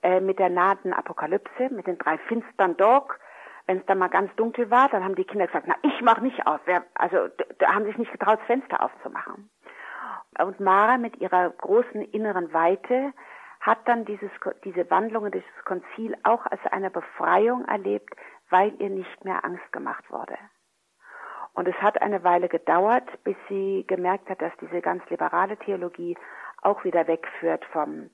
äh, 0.02 0.20
mit 0.20 0.38
der 0.38 0.50
nahenden 0.50 0.92
Apokalypse, 0.92 1.68
mit 1.70 1.86
den 1.86 1.98
drei 1.98 2.18
finstern 2.18 2.76
Dog, 2.76 3.18
wenn 3.66 3.78
es 3.78 3.86
dann 3.86 3.98
mal 3.98 4.08
ganz 4.08 4.34
dunkel 4.36 4.70
war, 4.70 4.88
dann 4.88 5.04
haben 5.04 5.16
die 5.16 5.24
Kinder 5.24 5.46
gesagt, 5.46 5.66
na, 5.66 5.74
ich 5.82 6.00
mach 6.02 6.20
nicht 6.20 6.46
auf. 6.46 6.60
Also 6.94 7.28
da 7.58 7.74
haben 7.74 7.84
sich 7.84 7.98
nicht 7.98 8.12
getraut, 8.12 8.38
das 8.38 8.46
Fenster 8.46 8.80
aufzumachen. 8.80 9.50
Und 10.38 10.60
Mara 10.60 10.98
mit 10.98 11.16
ihrer 11.20 11.50
großen 11.50 12.02
inneren 12.02 12.52
Weite 12.52 13.12
hat 13.60 13.78
dann 13.86 14.04
dieses, 14.04 14.30
diese 14.64 14.88
Wandlungen, 14.90 15.32
dieses 15.32 15.64
Konzil 15.64 16.16
auch 16.22 16.46
als 16.46 16.60
eine 16.70 16.90
Befreiung 16.90 17.64
erlebt, 17.64 18.14
weil 18.50 18.74
ihr 18.80 18.90
nicht 18.90 19.24
mehr 19.24 19.44
Angst 19.44 19.72
gemacht 19.72 20.08
wurde. 20.10 20.36
Und 21.54 21.66
es 21.66 21.74
hat 21.76 22.00
eine 22.02 22.22
Weile 22.22 22.48
gedauert, 22.48 23.08
bis 23.24 23.36
sie 23.48 23.84
gemerkt 23.88 24.28
hat, 24.28 24.42
dass 24.42 24.52
diese 24.60 24.82
ganz 24.82 25.02
liberale 25.08 25.56
Theologie 25.56 26.16
auch 26.60 26.84
wieder 26.84 27.06
wegführt 27.06 27.64
vom, 27.72 28.10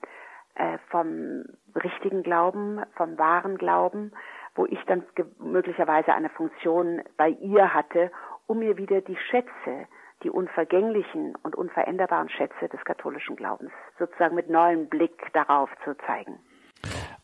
äh, 0.55 0.79
vom 0.91 1.45
richtigen 1.75 2.23
Glauben, 2.23 2.81
vom 2.95 3.19
wahren 3.19 3.59
Glauben, 3.59 4.13
wo 4.55 4.67
ich 4.67 4.83
dann 4.87 5.05
möglicherweise 5.39 6.13
eine 6.13 6.29
Funktion 6.31 7.03
bei 7.17 7.31
ihr 7.31 7.73
hatte, 7.73 8.11
um 8.47 8.59
mir 8.59 8.77
wieder 8.77 9.01
die 9.01 9.17
Schätze, 9.17 9.87
die 10.23 10.31
unvergänglichen 10.31 11.35
und 11.43 11.57
unveränderbaren 11.57 12.29
Schätze 12.29 12.69
des 12.69 12.85
katholischen 12.85 13.37
Glaubens 13.37 13.73
sozusagen 13.99 14.35
mit 14.35 14.49
neuem 14.49 14.89
Blick 14.89 15.33
darauf 15.33 15.71
zu 15.85 15.97
zeigen. 16.07 16.39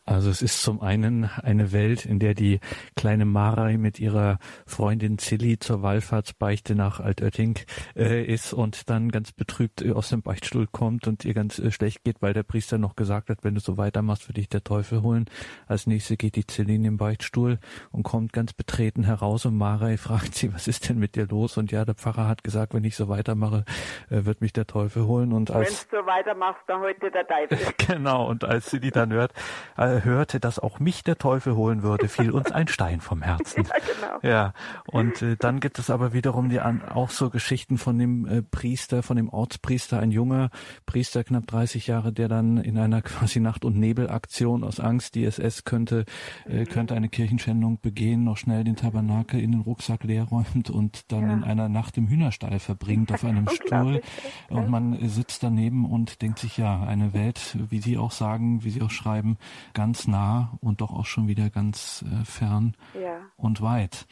Also 0.09 0.31
es 0.31 0.41
ist 0.41 0.63
zum 0.63 0.81
einen 0.81 1.25
eine 1.25 1.71
Welt, 1.71 2.03
in 2.03 2.17
der 2.17 2.33
die 2.33 2.59
kleine 2.95 3.25
Marei 3.25 3.77
mit 3.77 3.99
ihrer 3.99 4.39
Freundin 4.65 5.19
Zilli 5.19 5.59
zur 5.59 5.83
Wallfahrtsbeichte 5.83 6.73
nach 6.73 6.99
Altötting 6.99 7.59
äh, 7.95 8.23
ist 8.23 8.51
und 8.51 8.89
dann 8.89 9.09
ganz 9.11 9.31
betrübt 9.31 9.83
äh, 9.83 9.91
aus 9.91 10.09
dem 10.09 10.23
Beichtstuhl 10.23 10.65
kommt 10.65 11.07
und 11.07 11.25
ihr 11.25 11.35
ganz 11.35 11.59
äh, 11.59 11.69
schlecht 11.69 12.03
geht, 12.03 12.23
weil 12.23 12.33
der 12.33 12.41
Priester 12.41 12.79
noch 12.79 12.95
gesagt 12.95 13.29
hat, 13.29 13.43
wenn 13.43 13.53
du 13.53 13.61
so 13.61 13.77
weitermachst, 13.77 14.27
wird 14.27 14.37
dich 14.37 14.49
der 14.49 14.63
Teufel 14.63 15.03
holen. 15.03 15.25
Als 15.67 15.85
nächste 15.85 16.17
geht 16.17 16.35
die 16.35 16.47
Zilli 16.47 16.73
in 16.73 16.83
den 16.83 16.97
Beichtstuhl 16.97 17.59
und 17.91 18.01
kommt 18.01 18.33
ganz 18.33 18.53
betreten 18.53 19.03
heraus 19.03 19.45
und 19.45 19.55
Marei 19.57 19.97
fragt 19.99 20.33
sie, 20.33 20.51
was 20.51 20.67
ist 20.67 20.89
denn 20.89 20.97
mit 20.97 21.15
dir 21.17 21.27
los? 21.27 21.55
Und 21.55 21.71
ja, 21.71 21.85
der 21.85 21.93
Pfarrer 21.93 22.27
hat 22.27 22.43
gesagt, 22.43 22.73
wenn 22.73 22.83
ich 22.83 22.95
so 22.95 23.09
weitermache, 23.09 23.63
äh, 24.09 24.25
wird 24.25 24.41
mich 24.41 24.53
der 24.53 24.65
Teufel 24.65 25.05
holen. 25.05 25.33
Und 25.33 25.51
als 25.51 25.87
wenn 25.91 25.99
du 25.99 26.03
so 26.03 26.07
weitermachst, 26.07 26.63
dann 26.65 26.81
dir 26.99 27.11
der 27.11 27.27
Teufel. 27.27 27.59
genau. 27.87 28.27
Und 28.27 28.43
als 28.43 28.71
die 28.71 28.89
dann 28.89 29.13
hört, 29.13 29.33
äh, 29.77 29.98
hörte, 30.03 30.39
dass 30.39 30.59
auch 30.59 30.79
mich 30.79 31.03
der 31.03 31.17
Teufel 31.17 31.55
holen 31.55 31.83
würde, 31.83 32.07
fiel 32.07 32.31
uns 32.31 32.51
ein 32.51 32.67
Stein 32.67 33.01
vom 33.01 33.21
Herzen. 33.21 33.63
ja, 33.65 33.73
genau. 33.79 34.19
Ja, 34.21 34.53
und 34.87 35.21
äh, 35.21 35.35
dann 35.37 35.59
gibt 35.59 35.79
es 35.79 35.89
aber 35.89 36.13
wiederum 36.13 36.49
die 36.49 36.59
an, 36.59 36.83
auch 36.83 37.09
so 37.09 37.29
Geschichten 37.29 37.77
von 37.77 37.97
dem 37.97 38.25
äh, 38.25 38.41
Priester, 38.41 39.03
von 39.03 39.17
dem 39.17 39.29
Ortspriester, 39.29 39.99
ein 39.99 40.11
junger 40.11 40.49
Priester, 40.85 41.23
knapp 41.23 41.47
30 41.47 41.87
Jahre, 41.87 42.13
der 42.13 42.27
dann 42.27 42.57
in 42.57 42.77
einer 42.77 43.01
quasi 43.03 43.39
Nacht- 43.39 43.65
und 43.65 43.77
Nebelaktion 43.77 44.63
aus 44.63 44.79
Angst, 44.79 45.15
die 45.15 45.25
SS 45.25 45.63
könnte, 45.63 46.05
äh, 46.45 46.65
könnte 46.65 46.95
eine 46.95 47.09
Kirchenschändung 47.09 47.79
begehen, 47.81 48.23
noch 48.23 48.37
schnell 48.37 48.63
den 48.63 48.75
Tabernakel 48.75 49.39
in 49.39 49.51
den 49.51 49.61
Rucksack 49.61 50.03
leer 50.03 50.25
räumt 50.25 50.69
und 50.69 51.11
dann 51.11 51.23
ja. 51.23 51.33
in 51.33 51.43
einer 51.43 51.69
Nacht 51.69 51.97
im 51.97 52.07
Hühnerstall 52.07 52.59
verbringt 52.59 53.11
auf 53.11 53.23
einem 53.23 53.47
Stuhl. 53.53 54.01
Und 54.49 54.69
man 54.69 55.09
sitzt 55.09 55.43
daneben 55.43 55.85
und 55.85 56.21
denkt 56.21 56.39
sich, 56.39 56.57
ja, 56.57 56.83
eine 56.83 57.13
Welt, 57.13 57.57
wie 57.69 57.79
Sie 57.79 57.97
auch 57.97 58.11
sagen, 58.11 58.63
wie 58.63 58.69
Sie 58.69 58.81
auch 58.81 58.91
schreiben, 58.91 59.37
ganz 59.73 59.88
nah 60.07 60.57
und 60.61 60.81
doch 60.81 60.91
auch 60.91 61.05
schon 61.05 61.27
wieder 61.27 61.49
ganz 61.49 62.03
äh, 62.07 62.25
fern 62.25 62.75
ja. 62.99 63.21
und 63.35 63.61
weit. 63.61 64.05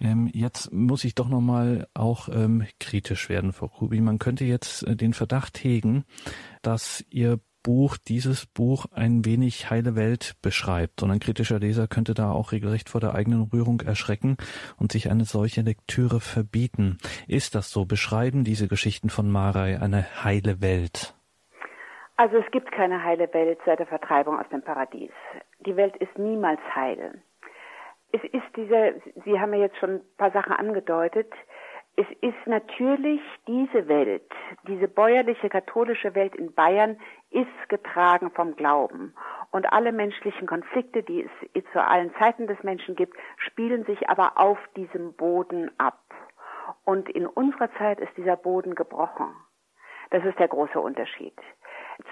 Ähm, 0.00 0.30
jetzt 0.32 0.72
muss 0.72 1.04
ich 1.04 1.14
doch 1.14 1.28
nochmal 1.28 1.88
auch 1.94 2.28
ähm, 2.28 2.64
kritisch 2.80 3.28
werden, 3.28 3.52
Frau 3.52 3.68
Kubi. 3.68 4.00
Man 4.00 4.18
könnte 4.18 4.44
jetzt 4.44 4.82
äh, 4.84 4.96
den 4.96 5.12
Verdacht 5.12 5.62
hegen, 5.62 6.04
dass 6.62 7.04
Ihr 7.10 7.40
Buch, 7.66 7.96
dieses 7.96 8.46
Buch 8.46 8.86
ein 8.92 9.24
wenig 9.24 9.70
heile 9.70 9.96
Welt 9.96 10.36
beschreibt. 10.40 11.02
Und 11.02 11.10
ein 11.10 11.18
kritischer 11.18 11.58
Leser 11.58 11.88
könnte 11.88 12.14
da 12.14 12.30
auch 12.30 12.52
regelrecht 12.52 12.88
vor 12.88 13.00
der 13.00 13.16
eigenen 13.16 13.42
Rührung 13.42 13.80
erschrecken 13.80 14.36
und 14.76 14.92
sich 14.92 15.10
eine 15.10 15.24
solche 15.24 15.62
Lektüre 15.62 16.20
verbieten. 16.20 16.98
Ist 17.26 17.56
das 17.56 17.70
so? 17.70 17.84
Beschreiben 17.84 18.44
diese 18.44 18.68
Geschichten 18.68 19.10
von 19.10 19.28
Marei 19.28 19.80
eine 19.80 20.22
heile 20.22 20.60
Welt? 20.60 21.15
Also 22.18 22.38
es 22.38 22.50
gibt 22.50 22.72
keine 22.72 23.04
heile 23.04 23.32
Welt 23.34 23.58
seit 23.66 23.78
der 23.78 23.86
Vertreibung 23.86 24.40
aus 24.40 24.48
dem 24.48 24.62
Paradies. 24.62 25.12
Die 25.60 25.76
Welt 25.76 25.96
ist 25.96 26.16
niemals 26.18 26.60
heil. 26.74 27.20
Es 28.12 28.22
ist 28.24 28.56
diese, 28.56 29.02
Sie 29.24 29.38
haben 29.38 29.52
ja 29.52 29.60
jetzt 29.60 29.76
schon 29.76 29.96
ein 29.96 30.16
paar 30.16 30.30
Sachen 30.30 30.52
angedeutet, 30.52 31.30
es 31.98 32.06
ist 32.20 32.46
natürlich 32.46 33.22
diese 33.46 33.88
Welt, 33.88 34.30
diese 34.68 34.86
bäuerliche 34.86 35.48
katholische 35.48 36.14
Welt 36.14 36.34
in 36.36 36.52
Bayern 36.52 36.98
ist 37.30 37.68
getragen 37.68 38.30
vom 38.32 38.54
Glauben. 38.54 39.14
Und 39.50 39.72
alle 39.72 39.92
menschlichen 39.92 40.46
Konflikte, 40.46 41.02
die 41.02 41.26
es 41.54 41.64
zu 41.72 41.82
allen 41.82 42.14
Zeiten 42.18 42.46
des 42.48 42.62
Menschen 42.62 42.96
gibt, 42.96 43.16
spielen 43.38 43.84
sich 43.84 44.10
aber 44.10 44.38
auf 44.38 44.58
diesem 44.76 45.14
Boden 45.14 45.70
ab. 45.78 46.02
Und 46.84 47.08
in 47.08 47.26
unserer 47.26 47.72
Zeit 47.76 47.98
ist 47.98 48.14
dieser 48.16 48.36
Boden 48.36 48.74
gebrochen. 48.74 49.34
Das 50.10 50.22
ist 50.24 50.38
der 50.38 50.48
große 50.48 50.78
Unterschied 50.78 51.34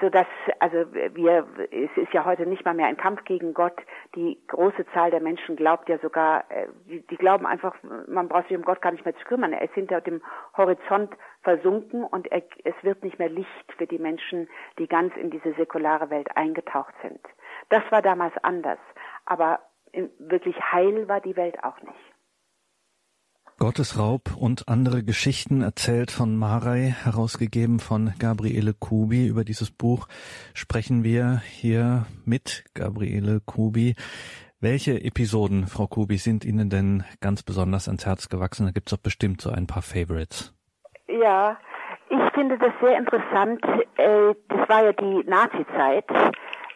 so 0.00 0.08
dass 0.08 0.26
also 0.60 0.92
wir 0.92 1.46
es 1.70 1.90
ist 1.96 2.12
ja 2.12 2.24
heute 2.24 2.46
nicht 2.46 2.64
mal 2.64 2.74
mehr 2.74 2.86
ein 2.86 2.96
Kampf 2.96 3.24
gegen 3.24 3.54
Gott. 3.54 3.76
Die 4.14 4.38
große 4.48 4.86
Zahl 4.92 5.10
der 5.10 5.20
Menschen 5.20 5.56
glaubt 5.56 5.88
ja 5.88 5.98
sogar, 5.98 6.44
äh, 6.50 6.68
die, 6.86 7.06
die 7.06 7.16
glauben 7.16 7.46
einfach, 7.46 7.74
man 8.06 8.28
braucht 8.28 8.48
sich 8.48 8.56
um 8.56 8.64
Gott 8.64 8.80
gar 8.80 8.92
nicht 8.92 9.04
mehr 9.04 9.16
zu 9.16 9.24
kümmern. 9.24 9.52
Er 9.52 9.62
ist 9.62 9.74
hinter 9.74 10.00
dem 10.00 10.22
Horizont 10.56 11.14
versunken 11.42 12.04
und 12.04 12.30
er, 12.32 12.42
es 12.64 12.74
wird 12.82 13.02
nicht 13.02 13.18
mehr 13.18 13.28
Licht 13.28 13.72
für 13.76 13.86
die 13.86 13.98
Menschen, 13.98 14.48
die 14.78 14.88
ganz 14.88 15.14
in 15.16 15.30
diese 15.30 15.52
säkulare 15.54 16.10
Welt 16.10 16.28
eingetaucht 16.36 16.94
sind. 17.02 17.20
Das 17.68 17.82
war 17.90 18.02
damals 18.02 18.34
anders, 18.42 18.78
aber 19.26 19.60
wirklich 20.18 20.56
heil 20.72 21.08
war 21.08 21.20
die 21.20 21.36
Welt 21.36 21.62
auch 21.62 21.80
nicht. 21.82 22.13
Gottesraub 23.58 24.36
und 24.36 24.68
andere 24.68 25.02
Geschichten 25.04 25.62
erzählt 25.62 26.10
von 26.10 26.36
Marei, 26.36 26.94
herausgegeben 27.04 27.78
von 27.78 28.12
Gabriele 28.18 28.74
Kubi. 28.74 29.26
Über 29.26 29.44
dieses 29.44 29.70
Buch 29.70 30.08
sprechen 30.54 31.04
wir 31.04 31.42
hier 31.46 32.06
mit 32.24 32.64
Gabriele 32.74 33.40
Kubi. 33.44 33.94
Welche 34.60 35.02
Episoden, 35.02 35.66
Frau 35.66 35.86
Kubi, 35.86 36.16
sind 36.16 36.44
Ihnen 36.44 36.70
denn 36.70 37.04
ganz 37.20 37.42
besonders 37.42 37.86
ans 37.86 38.06
Herz 38.06 38.28
gewachsen? 38.28 38.66
Da 38.66 38.72
gibt 38.72 38.88
es 38.88 38.96
doch 38.96 39.02
bestimmt 39.02 39.40
so 39.40 39.50
ein 39.50 39.66
paar 39.66 39.82
Favorites. 39.82 40.52
Ja, 41.06 41.58
ich 42.10 42.32
finde 42.34 42.58
das 42.58 42.72
sehr 42.80 42.98
interessant. 42.98 43.62
Äh, 43.96 44.34
das 44.48 44.68
war 44.68 44.84
ja 44.84 44.92
die 44.92 45.22
Nazi-Zeit 45.28 46.06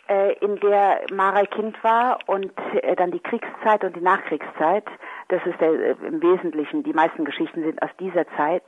äh, 0.08 0.32
in 0.40 0.56
der 0.56 1.02
Marei 1.12 1.46
Kind 1.46 1.82
war 1.84 2.18
und 2.26 2.52
äh, 2.82 2.96
dann 2.96 3.10
die 3.10 3.20
Kriegszeit 3.20 3.84
und 3.84 3.94
die 3.94 4.00
Nachkriegszeit. 4.00 4.84
Das 5.28 5.44
ist 5.46 5.60
der, 5.60 5.72
äh, 5.72 5.96
im 6.06 6.22
Wesentlichen, 6.22 6.82
die 6.82 6.92
meisten 6.92 7.24
Geschichten 7.24 7.62
sind 7.62 7.82
aus 7.82 7.90
dieser 8.00 8.26
Zeit. 8.36 8.64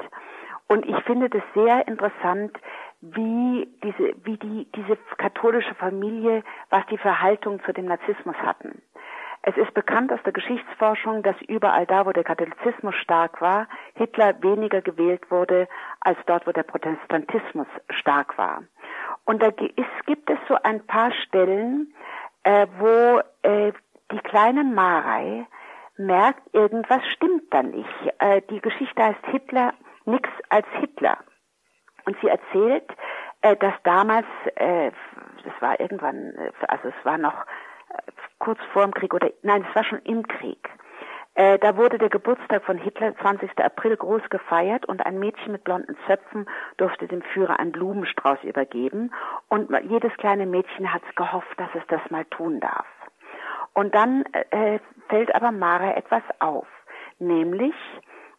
Und 0.69 0.87
ich 0.87 0.97
finde 1.05 1.29
das 1.29 1.43
sehr 1.55 1.89
interessant, 1.89 2.57
wie 3.01 3.69
diese, 3.83 4.15
wie 4.25 4.37
die, 4.37 4.69
diese 4.77 4.97
katholische 5.17 5.75
Familie, 5.75 6.45
was 6.69 6.87
die 6.87 6.99
Verhaltung 6.99 7.63
zu 7.65 7.73
dem 7.73 7.87
Narzissmus 7.87 8.37
hatten. 8.37 8.83
Es 9.43 9.57
ist 9.57 9.73
bekannt 9.73 10.13
aus 10.13 10.21
der 10.25 10.35
Geschichtsforschung, 10.35 11.23
dass 11.23 11.35
überall 11.49 11.87
da, 11.87 12.05
wo 12.05 12.13
der 12.13 12.25
Katholizismus 12.25 12.95
stark 12.97 13.41
war, 13.41 13.69
Hitler 13.95 14.35
weniger 14.43 14.83
gewählt 14.83 15.31
wurde 15.31 15.67
als 16.01 16.19
dort, 16.27 16.47
wo 16.47 16.53
der 16.53 16.63
Protestantismus 16.63 17.67
stark 17.89 18.37
war. 18.37 18.63
Und 19.25 19.43
da 19.43 19.47
ist, 19.47 20.07
gibt 20.07 20.29
es 20.29 20.39
so 20.47 20.57
ein 20.63 20.87
paar 20.87 21.11
Stellen, 21.13 21.95
äh, 22.43 22.67
wo 22.79 23.21
äh, 23.43 23.73
die 24.13 24.19
kleine 24.19 24.63
Marei 24.63 25.47
merkt, 26.01 26.43
irgendwas 26.55 27.05
stimmt 27.15 27.53
da 27.53 27.63
nicht. 27.63 27.89
Äh, 28.19 28.43
die 28.51 28.61
Geschichte 28.61 29.03
heißt 29.03 29.25
Hitler 29.27 29.75
nix 30.05 30.29
als 30.49 30.67
Hitler. 30.79 31.19
Und 32.05 32.17
sie 32.21 32.29
erzählt, 32.29 32.91
äh, 33.43 33.57
dass 33.57 33.75
damals, 33.85 34.27
äh, 34.57 34.91
das 35.45 35.53
war 35.61 35.79
irgendwann, 35.79 36.33
äh, 36.35 36.53
also 36.69 36.89
es 36.89 37.05
war 37.05 37.19
noch 37.19 37.47
äh, 37.91 38.13
kurz 38.39 38.59
vor 38.73 38.83
dem 38.85 38.95
Krieg 38.95 39.15
oder 39.15 39.31
nein, 39.43 39.65
es 39.69 39.77
war 39.77 39.85
schon 39.85 40.01
im 40.01 40.27
Krieg. 40.27 40.69
Äh, 41.35 41.59
da 41.59 41.77
wurde 41.77 41.99
der 41.99 42.09
Geburtstag 42.09 42.65
von 42.65 42.77
Hitler, 42.77 43.17
20. 43.17 43.59
April, 43.59 43.97
groß 43.97 44.23
gefeiert 44.31 44.87
und 44.87 45.05
ein 45.07 45.19
Mädchen 45.19 45.53
mit 45.53 45.65
blonden 45.65 45.97
Zöpfen 46.07 46.47
durfte 46.77 47.07
dem 47.07 47.23
Führer 47.23 47.61
einen 47.61 47.73
Blumenstrauß 47.73 48.43
übergeben 48.43 49.13
und 49.49 49.71
jedes 49.89 50.13
kleine 50.17 50.47
Mädchen 50.47 50.93
hat 50.93 51.03
gehofft, 51.15 51.59
dass 51.59 51.71
es 51.75 51.87
das 51.89 52.01
mal 52.11 52.25
tun 52.27 52.59
darf. 52.61 52.87
Und 53.75 53.95
dann 53.95 54.25
äh, 54.33 54.79
fällt 55.09 55.35
aber 55.35 55.53
Mara 55.53 55.97
etwas 55.97 56.23
auf, 56.39 56.67
nämlich 57.19 57.75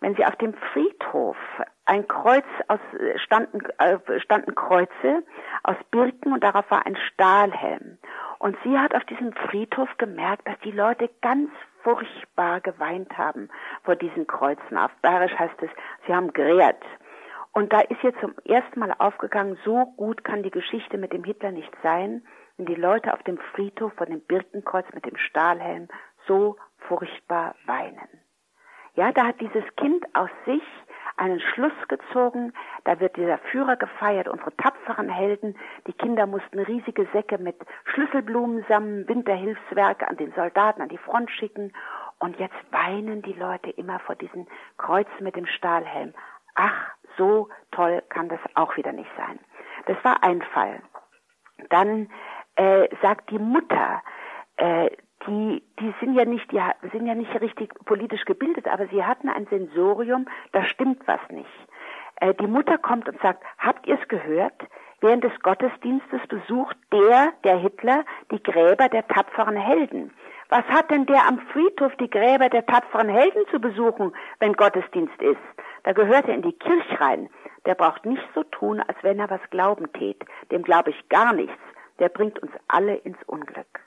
wenn 0.01 0.15
sie 0.15 0.25
auf 0.25 0.35
dem 0.38 0.53
Friedhof 0.73 1.38
ein 1.85 2.07
Kreuz 2.07 2.45
aus 2.67 2.79
standen, 3.17 3.61
äh, 3.77 4.19
standen 4.19 4.55
Kreuze 4.55 5.23
aus 5.63 5.75
Birken 5.91 6.33
und 6.33 6.43
darauf 6.43 6.69
war 6.71 6.85
ein 6.85 6.97
Stahlhelm. 7.13 8.00
Und 8.39 8.57
sie 8.63 8.77
hat 8.77 8.95
auf 8.95 9.05
diesem 9.05 9.33
Friedhof 9.33 9.89
gemerkt, 9.97 10.47
dass 10.47 10.59
die 10.63 10.71
Leute 10.71 11.09
ganz 11.21 11.51
furchtbar 11.83 12.61
geweint 12.61 13.15
haben 13.17 13.50
vor 13.83 13.95
diesen 13.95 14.25
Kreuzen. 14.25 14.77
Auf 14.77 14.91
Bayerisch 15.01 15.38
heißt 15.38 15.61
es, 15.61 15.69
sie 16.07 16.15
haben 16.15 16.33
gerät. 16.33 16.81
Und 17.53 17.74
da 17.74 17.81
ist 17.81 18.03
ihr 18.03 18.17
zum 18.20 18.34
ersten 18.46 18.79
Mal 18.79 18.93
aufgegangen, 18.98 19.58
so 19.65 19.86
gut 19.98 20.24
kann 20.24 20.43
die 20.43 20.51
Geschichte 20.51 20.98
mit 20.98 21.12
dem 21.12 21.24
Hitler 21.24 21.51
nicht 21.51 21.72
sein, 21.84 22.25
wenn 22.58 22.65
die 22.65 22.75
Leute 22.75 23.13
auf 23.13 23.24
dem 23.24 23.38
Friedhof 23.53 23.93
vor 23.93 24.05
dem 24.05 24.22
Birkenkreuz 24.22 24.86
mit 24.93 25.05
dem 25.05 25.17
Stahlhelm 25.17 25.89
so 26.27 26.58
furchtbar 26.88 27.55
weinen. 27.65 28.08
Ja, 28.96 29.12
da 29.12 29.25
hat 29.25 29.39
dieses 29.39 29.63
Kind 29.77 30.05
aus 30.13 30.29
sich 30.46 30.63
einen 31.17 31.39
Schluss 31.39 31.74
gezogen, 31.88 32.53
da 32.84 33.00
wird 33.00 33.15
dieser 33.15 33.38
Führer 33.38 33.75
gefeiert, 33.75 34.27
unsere 34.27 34.55
tapferen 34.58 35.10
Helden, 35.10 35.55
die 35.88 35.93
Kinder 35.93 36.25
mussten 36.25 36.60
riesige 36.60 37.08
Säcke 37.13 37.38
mit 37.38 37.55
Schlüsselblumen 37.86 38.65
sammeln, 38.67 39.08
Winterhilfswerke 39.08 40.08
an 40.08 40.17
den 40.17 40.34
Soldaten 40.34 40.81
an 40.81 40.89
die 40.89 40.98
Front 40.98 41.31
schicken 41.31 41.74
und 42.20 42.38
jetzt 42.39 42.55
weinen 42.72 43.22
die 43.22 43.34
Leute 43.34 43.70
immer 43.72 44.00
vor 44.00 44.15
diesen 44.15 44.48
Kreuzen 44.77 45.24
mit 45.24 45.36
dem 45.36 45.46
Stahlhelm. 45.46 46.13
Ach, 46.55 46.91
so 47.18 47.50
toll 47.72 48.01
kann 48.10 48.30
das 48.30 48.39
auch 48.56 48.75
wieder 48.77 48.91
nicht 48.91 49.10
sein. 49.18 49.39
Das 49.86 49.98
war 50.03 50.24
ein 50.24 50.41
Fall. 50.41 50.82
Dann 51.70 52.10
äh, 52.56 52.88
sagt 53.01 53.30
die 53.30 53.39
Mutter, 53.39 54.01
äh, 54.58 54.89
die, 55.27 55.63
die 55.80 55.94
sind 56.00 56.15
ja 56.15 56.25
nicht, 56.25 56.51
die 56.51 56.89
sind 56.91 57.06
ja 57.06 57.15
nicht 57.15 57.39
richtig 57.39 57.74
politisch 57.86 58.25
gebildet, 58.25 58.68
aber 58.68 58.88
sie 58.88 59.03
hatten 59.03 59.30
ein 59.30 59.46
Sensorium, 59.48 60.27
da 60.51 60.63
stimmt 60.63 61.08
was 61.08 61.20
nicht. 61.30 61.50
Äh, 62.18 62.34
die 62.36 62.48
Mutter 62.48 62.77
kommt 62.77 63.08
und 63.08 63.20
sagt, 63.22 63.44
habt 63.58 63.86
ihr 63.88 64.00
es 64.01 64.08
gehört? 64.08 64.53
Während 65.00 65.24
des 65.24 65.39
Gottesdienstes 65.41 66.22
besucht 66.27 66.77
der, 66.94 67.34
der 67.44 67.58
Hitler, 67.58 68.06
die 68.32 68.41
Gräber 68.41 68.88
der 68.88 69.08
tapferen 69.08 69.56
Helden. 69.56 70.13
Was 70.50 70.63
hat 70.65 70.91
denn 70.91 71.08
der 71.08 71.27
am 71.27 71.39
Friedhof 71.53 71.96
die 71.96 72.10
Gräber 72.10 72.50
der 72.50 72.65
tapferen 72.65 73.10
Helden 73.10 73.44
zu 73.50 73.60
besuchen, 73.60 74.13
wenn 74.39 74.53
Gottesdienst 74.53 75.20
ist? 75.22 75.39
Da 75.83 75.93
gehört 75.93 76.27
er 76.27 76.35
in 76.35 76.41
die 76.41 76.57
Kirche 76.57 77.00
rein. 77.00 77.29
Der 77.65 77.75
braucht 77.75 78.05
nicht 78.05 78.27
so 78.33 78.43
tun, 78.43 78.79
als 78.79 78.97
wenn 79.01 79.19
er 79.19 79.29
was 79.29 79.41
glauben 79.50 79.91
tät. 79.93 80.23
Dem 80.51 80.63
glaube 80.63 80.91
ich 80.91 81.09
gar 81.09 81.33
nichts. 81.33 81.57
Der 82.00 82.09
bringt 82.09 82.39
uns 82.39 82.51
alle 82.67 82.95
ins 82.95 83.21
Unglück. 83.25 83.79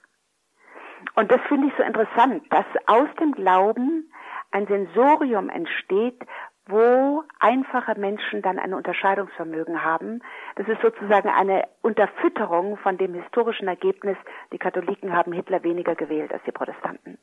Und 1.15 1.31
das 1.31 1.41
finde 1.49 1.69
ich 1.69 1.75
so 1.77 1.83
interessant, 1.83 2.45
dass 2.51 2.65
aus 2.87 3.09
dem 3.21 3.33
Glauben 3.33 4.11
ein 4.51 4.67
Sensorium 4.67 5.49
entsteht, 5.49 6.25
wo 6.67 7.25
einfache 7.41 7.99
Menschen 7.99 8.41
dann 8.41 8.59
ein 8.59 8.73
Unterscheidungsvermögen 8.73 9.85
haben. 9.85 10.23
Das 10.57 10.67
ist 10.67 10.81
sozusagen 10.81 11.29
eine 11.29 11.65
Unterfütterung 11.83 12.79
von 12.79 12.97
dem 12.97 13.15
historischen 13.15 13.69
Ergebnis, 13.69 14.17
die 14.53 14.59
Katholiken 14.59 15.13
haben 15.13 15.33
Hitler 15.33 15.63
weniger 15.63 15.95
gewählt 15.95 16.33
als 16.33 16.43
die 16.45 16.53
Protestanten. 16.53 17.19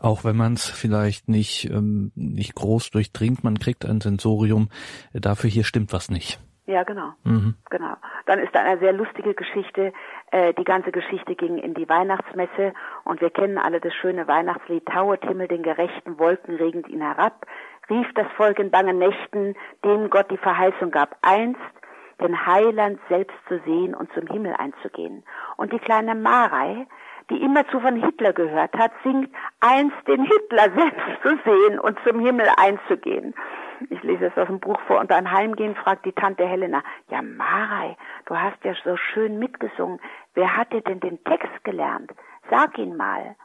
Auch 0.00 0.24
wenn 0.24 0.36
man 0.36 0.54
es 0.54 0.68
vielleicht 0.68 1.28
nicht, 1.28 1.70
ähm, 1.70 2.12
nicht 2.14 2.54
groß 2.54 2.90
durchdringt, 2.90 3.44
man 3.44 3.58
kriegt 3.58 3.84
ein 3.84 4.00
Sensorium, 4.00 4.68
dafür 5.12 5.50
hier 5.50 5.64
stimmt 5.64 5.92
was 5.92 6.10
nicht. 6.10 6.40
Ja, 6.66 6.82
genau. 6.82 7.12
Mhm. 7.24 7.56
Genau. 7.68 7.94
Dann 8.24 8.38
ist 8.38 8.54
da 8.54 8.60
eine 8.60 8.80
sehr 8.80 8.94
lustige 8.94 9.34
Geschichte. 9.34 9.92
Äh, 10.30 10.54
die 10.54 10.64
ganze 10.64 10.92
Geschichte 10.92 11.34
ging 11.34 11.58
in 11.58 11.74
die 11.74 11.88
Weihnachtsmesse 11.88 12.72
und 13.04 13.20
wir 13.20 13.28
kennen 13.30 13.58
alle 13.58 13.80
das 13.80 13.92
schöne 13.94 14.26
Weihnachtslied 14.26 14.86
Tauet 14.86 15.22
Himmel 15.24 15.48
den 15.48 15.62
gerechten 15.62 16.18
Wolken 16.18 16.56
regend 16.56 16.88
ihn 16.88 17.02
herab, 17.02 17.46
rief 17.90 18.06
das 18.14 18.26
Volk 18.36 18.58
in 18.58 18.70
bangen 18.70 18.98
Nächten, 18.98 19.54
denen 19.84 20.08
Gott 20.08 20.30
die 20.30 20.38
Verheißung 20.38 20.90
gab, 20.90 21.16
einst 21.20 21.60
den 22.20 22.46
Heiland 22.46 22.98
selbst 23.08 23.36
zu 23.48 23.60
sehen 23.66 23.94
und 23.94 24.10
zum 24.14 24.26
Himmel 24.26 24.54
einzugehen. 24.54 25.24
Und 25.56 25.72
die 25.72 25.78
kleine 25.78 26.14
Marei, 26.14 26.86
die 27.30 27.42
immerzu 27.42 27.80
von 27.80 27.96
Hitler 27.96 28.32
gehört 28.32 28.76
hat, 28.76 28.92
singt 29.02 29.30
einst 29.60 29.96
den 30.06 30.24
Hitler 30.24 30.70
selbst 30.74 31.22
zu 31.22 31.38
sehen 31.44 31.78
und 31.78 31.98
zum 32.06 32.20
Himmel 32.20 32.48
einzugehen. 32.56 33.34
Ich 33.90 34.02
lese 34.02 34.26
es 34.26 34.38
aus 34.38 34.46
dem 34.46 34.60
Buch 34.60 34.78
vor 34.86 35.00
und 35.00 35.08
beim 35.08 35.30
Heimgehen 35.30 35.74
fragt 35.74 36.04
die 36.04 36.12
Tante 36.12 36.46
Helena, 36.46 36.82
ja 37.08 37.22
Marei, 37.22 37.96
du 38.26 38.36
hast 38.36 38.62
ja 38.64 38.74
so 38.84 38.96
schön 38.96 39.38
mitgesungen. 39.38 40.00
Wer 40.34 40.56
hat 40.56 40.72
dir 40.72 40.80
denn 40.80 41.00
den 41.00 41.22
Text 41.24 41.64
gelernt? 41.64 42.12
Sag 42.50 42.78
ihn 42.78 42.96
mal. 42.96 43.36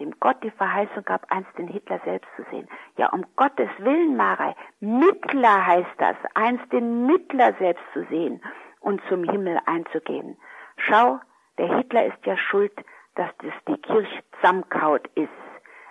Dem 0.00 0.12
Gott 0.18 0.42
die 0.42 0.50
Verheißung 0.50 1.04
gab, 1.04 1.24
einst 1.30 1.56
den 1.56 1.68
Hitler 1.68 2.00
selbst 2.04 2.28
zu 2.34 2.42
sehen. 2.50 2.68
Ja, 2.96 3.10
um 3.10 3.24
Gottes 3.36 3.68
Willen, 3.78 4.16
Marei. 4.16 4.56
Mittler 4.80 5.66
heißt 5.66 5.94
das, 5.98 6.16
einst 6.34 6.72
den 6.72 7.06
Mittler 7.06 7.52
selbst 7.60 7.84
zu 7.92 8.04
sehen 8.06 8.42
und 8.80 9.00
zum 9.08 9.22
Himmel 9.22 9.60
einzugehen. 9.66 10.36
Schau, 10.76 11.20
der 11.58 11.76
Hitler 11.76 12.06
ist 12.06 12.26
ja 12.26 12.36
schuld, 12.36 12.72
dass 13.14 13.30
das 13.38 13.52
die 13.68 13.80
Kirche 13.80 14.22
zusammenkaut 14.36 15.08
ist. 15.14 15.28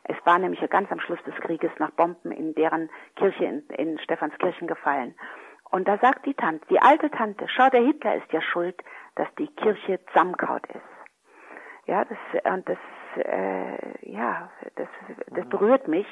Es 0.05 0.17
war 0.25 0.37
nämlich 0.37 0.59
ganz 0.69 0.91
am 0.91 0.99
Schluss 0.99 1.21
des 1.23 1.35
Krieges 1.35 1.71
nach 1.79 1.91
Bomben 1.91 2.31
in 2.31 2.53
deren 2.55 2.89
Kirche 3.15 3.45
in, 3.45 3.63
in 3.69 3.99
Stephanskirchen 3.99 4.67
gefallen. 4.67 5.15
Und 5.71 5.87
da 5.87 5.97
sagt 5.97 6.25
die 6.25 6.33
Tante, 6.33 6.65
die 6.69 6.79
alte 6.79 7.09
Tante, 7.09 7.47
schau, 7.47 7.69
der 7.69 7.81
Hitler 7.81 8.15
ist 8.15 8.31
ja 8.31 8.41
schuld, 8.41 8.75
dass 9.15 9.27
die 9.35 9.47
Kirche 9.47 9.99
zusammenkaut 10.07 10.65
ist. 10.67 10.81
Ja, 11.85 12.05
das, 12.05 12.17
und 12.53 12.67
das, 12.69 12.77
äh, 13.15 14.09
ja, 14.09 14.51
das, 14.75 14.87
das 15.31 15.49
berührt 15.49 15.87
mich, 15.87 16.07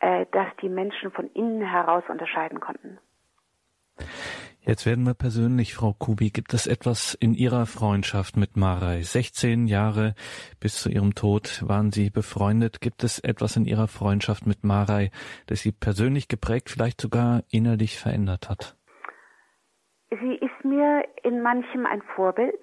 äh, 0.00 0.26
dass 0.32 0.46
die 0.60 0.68
Menschen 0.68 1.10
von 1.10 1.28
innen 1.32 1.62
heraus 1.62 2.04
unterscheiden 2.08 2.60
konnten. 2.60 2.98
Jetzt 4.68 4.84
werden 4.84 5.06
wir 5.06 5.14
persönlich, 5.14 5.74
Frau 5.74 5.94
Kubi. 5.98 6.28
Gibt 6.28 6.52
es 6.52 6.66
etwas 6.66 7.14
in 7.14 7.32
Ihrer 7.32 7.64
Freundschaft 7.64 8.36
mit 8.36 8.58
Marei? 8.58 9.00
16 9.00 9.66
Jahre 9.66 10.14
bis 10.60 10.78
zu 10.78 10.90
ihrem 10.90 11.14
Tod 11.14 11.66
waren 11.66 11.90
Sie 11.90 12.10
befreundet. 12.10 12.82
Gibt 12.82 13.02
es 13.02 13.18
etwas 13.18 13.56
in 13.56 13.64
Ihrer 13.64 13.88
Freundschaft 13.88 14.46
mit 14.46 14.64
Marei, 14.64 15.10
das 15.46 15.60
Sie 15.60 15.72
persönlich 15.72 16.28
geprägt, 16.28 16.68
vielleicht 16.68 17.00
sogar 17.00 17.44
innerlich 17.50 17.98
verändert 17.98 18.50
hat? 18.50 18.76
Sie 20.10 20.34
ist 20.34 20.64
mir 20.64 21.02
in 21.22 21.40
manchem 21.40 21.86
ein 21.86 22.02
Vorbild. 22.14 22.62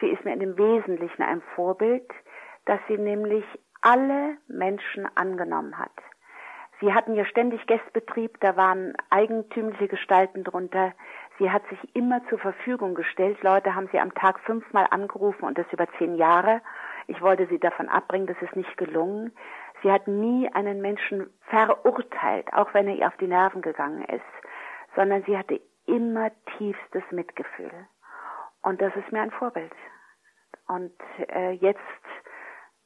Sie 0.00 0.08
ist 0.08 0.22
mir 0.26 0.34
in 0.34 0.40
dem 0.40 0.58
Wesentlichen 0.58 1.22
ein 1.22 1.40
Vorbild, 1.54 2.10
dass 2.66 2.80
sie 2.88 2.98
nämlich 2.98 3.44
alle 3.80 4.36
Menschen 4.48 5.06
angenommen 5.14 5.78
hat. 5.78 5.96
Sie 6.80 6.92
hatten 6.92 7.14
ja 7.14 7.24
ständig 7.24 7.66
Gästbetrieb, 7.66 8.38
da 8.40 8.56
waren 8.56 8.94
eigentümliche 9.08 9.88
Gestalten 9.88 10.44
drunter. 10.44 10.92
Sie 11.38 11.50
hat 11.50 11.66
sich 11.68 11.96
immer 11.96 12.26
zur 12.28 12.38
Verfügung 12.38 12.94
gestellt. 12.94 13.42
Leute 13.42 13.74
haben 13.74 13.88
sie 13.92 13.98
am 13.98 14.14
Tag 14.14 14.40
fünfmal 14.40 14.86
angerufen 14.90 15.44
und 15.44 15.56
das 15.56 15.66
über 15.72 15.86
zehn 15.98 16.16
Jahre. 16.16 16.60
Ich 17.06 17.22
wollte 17.22 17.46
sie 17.46 17.58
davon 17.58 17.88
abbringen, 17.88 18.26
das 18.26 18.40
ist 18.42 18.56
nicht 18.56 18.76
gelungen. 18.76 19.32
Sie 19.82 19.90
hat 19.90 20.06
nie 20.06 20.50
einen 20.52 20.80
Menschen 20.80 21.30
verurteilt, 21.48 22.52
auch 22.52 22.74
wenn 22.74 22.88
er 22.88 22.94
ihr 22.96 23.06
auf 23.06 23.16
die 23.18 23.28
Nerven 23.28 23.62
gegangen 23.62 24.04
ist, 24.04 24.22
sondern 24.94 25.22
sie 25.24 25.36
hatte 25.36 25.60
immer 25.86 26.30
tiefstes 26.58 27.04
Mitgefühl. 27.10 27.72
Und 28.62 28.80
das 28.80 28.94
ist 28.96 29.12
mir 29.12 29.20
ein 29.20 29.30
Vorbild. 29.30 29.72
Und 30.66 30.92
äh, 31.28 31.52
jetzt 31.52 31.80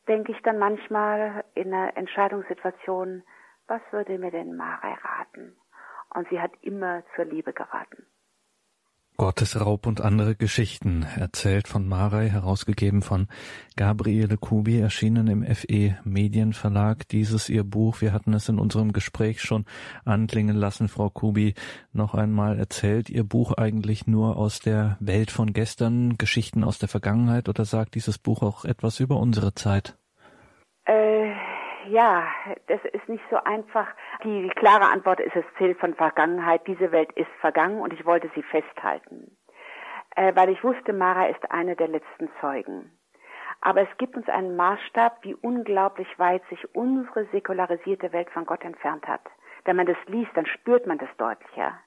denke 0.07 0.33
ich 0.33 0.42
dann 0.42 0.59
manchmal 0.59 1.44
in 1.55 1.72
einer 1.72 1.96
Entscheidungssituation, 1.96 3.22
was 3.71 3.81
würde 3.93 4.19
mir 4.19 4.33
denn 4.33 4.57
Marei 4.57 4.95
raten? 4.95 5.57
Und 6.13 6.29
sie 6.29 6.41
hat 6.41 6.51
immer 6.61 7.05
zur 7.15 7.25
Liebe 7.25 7.53
geraten. 7.53 8.05
Gottesraub 9.17 9.87
und 9.87 10.01
andere 10.01 10.35
Geschichten, 10.35 11.07
erzählt 11.17 11.69
von 11.69 11.87
Marei, 11.87 12.31
herausgegeben 12.31 13.03
von 13.03 13.29
Gabriele 13.77 14.39
Kubi, 14.39 14.81
erschienen 14.81 15.27
im 15.29 15.45
FE 15.45 15.99
Medienverlag. 16.05 17.07
Dieses 17.09 17.49
ihr 17.51 17.63
Buch, 17.63 18.01
wir 18.01 18.13
hatten 18.13 18.33
es 18.33 18.49
in 18.49 18.59
unserem 18.59 18.93
Gespräch 18.93 19.43
schon 19.43 19.67
anklingen 20.05 20.57
lassen, 20.57 20.89
Frau 20.89 21.11
Kubi, 21.11 21.55
noch 21.93 22.15
einmal 22.15 22.59
erzählt 22.59 23.11
Ihr 23.11 23.25
Buch 23.25 23.53
eigentlich 23.53 24.07
nur 24.07 24.37
aus 24.37 24.59
der 24.61 24.97
Welt 25.01 25.31
von 25.31 25.53
gestern, 25.53 26.17
Geschichten 26.17 26.65
aus 26.65 26.79
der 26.79 26.89
Vergangenheit 26.89 27.49
oder 27.49 27.67
sagt 27.67 27.95
dieses 27.97 28.17
Buch 28.19 28.43
auch 28.43 28.65
etwas 28.65 29.01
über 29.01 29.19
unsere 29.19 29.55
Zeit? 29.55 29.99
Äh 30.87 31.20
ja, 31.90 32.26
das 32.66 32.81
ist 32.92 33.09
nicht 33.09 33.24
so 33.31 33.37
einfach. 33.44 33.87
Die, 34.24 34.48
klare 34.50 34.90
Antwort 34.90 35.20
ist, 35.20 35.35
es 35.35 35.44
zählt 35.59 35.79
von 35.79 35.94
Vergangenheit. 35.94 36.66
Diese 36.66 36.92
Welt 36.92 37.12
ist 37.12 37.31
vergangen 37.40 37.81
und 37.81 37.92
ich 37.92 38.07
wollte 38.07 38.31
sie 38.35 38.42
festhalten. 38.42 39.37
Äh, 40.16 40.35
weil 40.35 40.50
ich 40.50 40.62
wusste, 40.64 40.92
Mara 40.92 41.26
ist 41.26 41.50
eine 41.50 41.76
der 41.76 41.88
letzten 41.88 42.29
Zeugen. 42.40 42.90
Aber 43.61 43.83
es 43.83 43.98
gibt 43.98 44.16
uns 44.16 44.29
einen 44.29 44.57
Maßstab, 44.57 45.18
wie 45.22 45.35
unglaublich 45.35 46.09
weit 46.18 46.42
sich 46.48 46.74
unsere 46.74 47.26
säkularisierte 47.26 48.12
Welt 48.12 48.31
von 48.31 48.46
Gott 48.46 48.64
entfernt 48.64 49.07
hat. 49.07 49.22
Wenn 49.64 49.76
man 49.76 49.87
das 49.87 49.98
liest, 50.07 50.31
dann 50.35 50.46
spürt 50.46 50.87
man 50.87 50.98
das 50.98 51.14
deutlicher. 51.18 51.79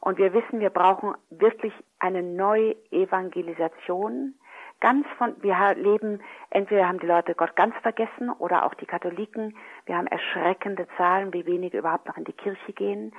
Und 0.00 0.18
wir 0.18 0.32
wissen, 0.32 0.60
wir 0.60 0.70
brauchen 0.70 1.14
wirklich 1.30 1.72
eine 1.98 2.22
neue 2.22 2.76
Evangelisation, 2.90 4.34
ganz 4.80 5.06
von, 5.16 5.34
wir 5.42 5.56
leben, 5.76 6.20
entweder 6.50 6.88
haben 6.88 7.00
die 7.00 7.06
Leute 7.06 7.34
Gott 7.34 7.56
ganz 7.56 7.74
vergessen 7.82 8.30
oder 8.30 8.64
auch 8.64 8.74
die 8.74 8.86
Katholiken. 8.86 9.56
Wir 9.86 9.96
haben 9.96 10.06
erschreckende 10.06 10.86
Zahlen, 10.96 11.32
wie 11.32 11.46
wenige 11.46 11.78
überhaupt 11.78 12.06
noch 12.06 12.16
in 12.16 12.24
die 12.24 12.32
Kirche 12.32 12.72
gehen. 12.72 13.12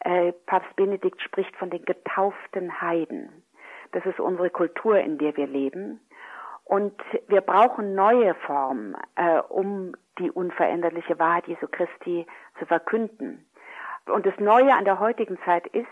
Äh, 0.00 0.32
Papst 0.46 0.74
Benedikt 0.76 1.22
spricht 1.22 1.56
von 1.56 1.70
den 1.70 1.84
getauften 1.84 2.80
Heiden. 2.80 3.42
Das 3.92 4.04
ist 4.04 4.20
unsere 4.20 4.50
Kultur, 4.50 4.98
in 4.98 5.18
der 5.18 5.36
wir 5.36 5.46
leben. 5.46 6.00
Und 6.64 7.00
wir 7.28 7.40
brauchen 7.40 7.94
neue 7.94 8.34
Formen, 8.34 8.96
äh, 9.14 9.38
um 9.48 9.94
die 10.18 10.30
unveränderliche 10.30 11.18
Wahrheit 11.18 11.46
Jesu 11.46 11.68
Christi 11.68 12.26
zu 12.58 12.66
verkünden. 12.66 13.46
Und 14.06 14.26
das 14.26 14.38
Neue 14.38 14.74
an 14.74 14.84
der 14.84 14.98
heutigen 14.98 15.38
Zeit 15.44 15.66
ist, 15.68 15.86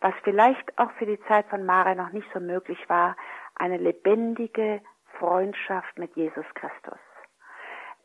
was 0.00 0.14
vielleicht 0.22 0.78
auch 0.78 0.90
für 0.92 1.06
die 1.06 1.20
Zeit 1.26 1.46
von 1.46 1.64
Mara 1.64 1.94
noch 1.94 2.12
nicht 2.12 2.28
so 2.32 2.40
möglich 2.40 2.78
war, 2.88 3.16
eine 3.56 3.78
lebendige 3.78 4.80
Freundschaft 5.18 5.98
mit 5.98 6.14
Jesus 6.16 6.44
Christus. 6.54 6.98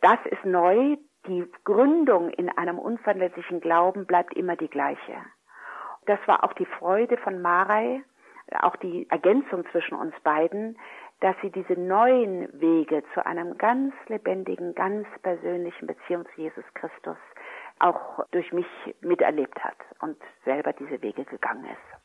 Das 0.01 0.19
ist 0.25 0.45
neu. 0.45 0.97
Die 1.27 1.45
Gründung 1.65 2.29
in 2.31 2.49
einem 2.57 2.79
unverletzlichen 2.79 3.59
Glauben 3.61 4.05
bleibt 4.07 4.33
immer 4.33 4.55
die 4.55 4.69
gleiche. 4.69 5.17
Das 6.07 6.19
war 6.25 6.43
auch 6.43 6.53
die 6.53 6.65
Freude 6.65 7.17
von 7.17 7.41
Marei, 7.41 8.01
auch 8.61 8.75
die 8.77 9.07
Ergänzung 9.09 9.63
zwischen 9.71 9.95
uns 9.95 10.15
beiden, 10.23 10.79
dass 11.19 11.35
sie 11.43 11.51
diese 11.51 11.79
neuen 11.79 12.49
Wege 12.59 13.03
zu 13.13 13.23
einem 13.23 13.57
ganz 13.59 13.93
lebendigen, 14.07 14.73
ganz 14.73 15.07
persönlichen 15.21 15.85
Beziehung 15.85 16.25
zu 16.33 16.41
Jesus 16.41 16.65
Christus 16.73 17.17
auch 17.81 18.25
durch 18.31 18.51
mich 18.51 18.67
miterlebt 19.01 19.63
hat 19.63 19.77
und 19.99 20.17
selber 20.45 20.73
diese 20.73 21.01
Wege 21.01 21.25
gegangen 21.25 21.65
ist. 21.65 22.00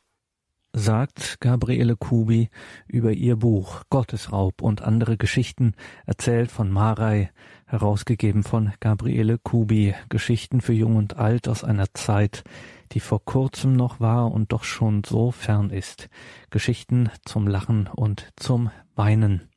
Sagt 0.73 1.39
Gabriele 1.39 1.95
Kubi 1.95 2.49
über 2.87 3.11
ihr 3.11 3.35
Buch 3.35 3.81
Gottesraub 3.89 4.61
und 4.61 4.81
andere 4.81 5.17
Geschichten, 5.17 5.73
erzählt 6.05 6.51
von 6.51 6.71
Marei, 6.71 7.31
herausgegeben 7.65 8.43
von 8.43 8.73
Gabriele 8.79 9.37
Kubi, 9.37 9.95
Geschichten 10.09 10.61
für 10.61 10.73
Jung 10.73 10.95
und 10.95 11.17
Alt 11.17 11.47
aus 11.47 11.63
einer 11.63 11.93
Zeit, 11.93 12.43
die 12.91 12.99
vor 12.99 13.23
kurzem 13.23 13.73
noch 13.73 13.99
war 13.99 14.31
und 14.31 14.51
doch 14.51 14.63
schon 14.63 15.03
so 15.03 15.31
fern 15.31 15.69
ist. 15.69 16.09
Geschichten 16.49 17.09
zum 17.25 17.47
Lachen 17.47 17.87
und 17.87 18.29
zum 18.35 18.71
Weinen. 18.95 19.49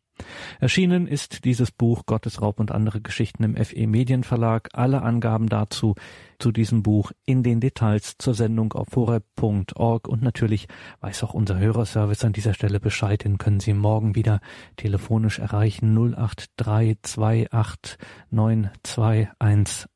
Erschienen 0.61 1.06
ist 1.06 1.44
dieses 1.44 1.70
Buch 1.70 2.06
Gottesraub 2.06 2.61
und 2.61 2.72
andere 2.72 3.00
Geschichten 3.00 3.44
im 3.44 3.56
FE 3.56 3.87
Medienverlag. 3.87 4.68
Alle 4.72 5.02
Angaben 5.02 5.48
dazu 5.48 5.94
zu 6.38 6.52
diesem 6.52 6.83
Buch 6.83 7.12
in 7.24 7.42
den 7.42 7.61
Details 7.61 8.16
zur 8.18 8.35
Sendung 8.35 8.72
auf 8.72 8.88
horeb.org 8.94 10.09
und 10.09 10.22
natürlich 10.22 10.68
weiß 11.00 11.24
auch 11.24 11.35
unser 11.35 11.59
Hörerservice 11.59 12.24
an 12.24 12.33
dieser 12.33 12.54
Stelle 12.54 12.80
Bescheid, 12.80 13.24
den 13.24 13.38
können 13.38 13.61
Sie 13.61 13.74
morgen 13.74 14.14
wieder 14.14 14.40
telefonisch 14.76 15.38
erreichen. 15.38 15.96
08328 15.96 17.98
921 18.30 19.90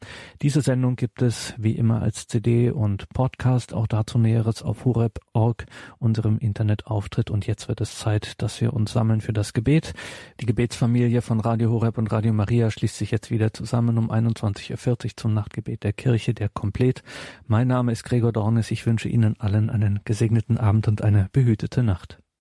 110 0.00 0.40
08328 0.40 0.40
921 0.40 0.40
110 0.40 0.40
diese 0.42 0.62
Sendung 0.62 0.96
gibt 0.96 1.22
es 1.22 1.54
wie 1.58 1.72
immer 1.72 2.02
als 2.02 2.26
CD 2.26 2.70
und 2.70 3.08
Podcast, 3.10 3.74
auch 3.74 3.86
dazu 3.86 4.18
Näheres 4.18 4.62
auf 4.62 4.84
hureb.org, 4.84 5.66
unserem 5.98 6.38
Internetauftritt. 6.38 7.30
Und 7.30 7.46
jetzt 7.46 7.68
wird 7.68 7.80
es 7.80 7.98
Zeit, 7.98 8.40
dass 8.42 8.60
wir 8.60 8.72
uns 8.72 8.92
sammeln 8.92 9.20
für 9.20 9.32
das 9.32 9.52
Gebet. 9.52 9.92
Die 10.40 10.46
Gebetsfamilie 10.46 11.22
von 11.22 11.40
Radio 11.40 11.70
Horeb 11.70 11.98
und 11.98 12.10
Radio 12.12 12.32
Maria 12.32 12.70
schließt 12.70 12.96
sich 12.96 13.10
jetzt 13.10 13.30
wieder 13.30 13.52
zusammen 13.52 13.98
um 13.98 14.10
21.40 14.10 15.04
Uhr 15.04 15.10
zum 15.16 15.34
Nachtgebet 15.34 15.84
der 15.84 15.92
Kirche, 15.92 16.34
der 16.34 16.48
Komplett. 16.48 17.02
Mein 17.46 17.68
Name 17.68 17.92
ist 17.92 18.04
Gregor 18.04 18.32
Dornes. 18.32 18.70
Ich 18.70 18.86
wünsche 18.86 19.08
Ihnen 19.08 19.38
allen 19.38 19.70
einen 19.70 20.00
gesegneten 20.04 20.58
Abend 20.58 20.88
und 20.88 21.02
eine 21.02 21.28
behütete 21.32 21.82
Nacht. 21.82 22.20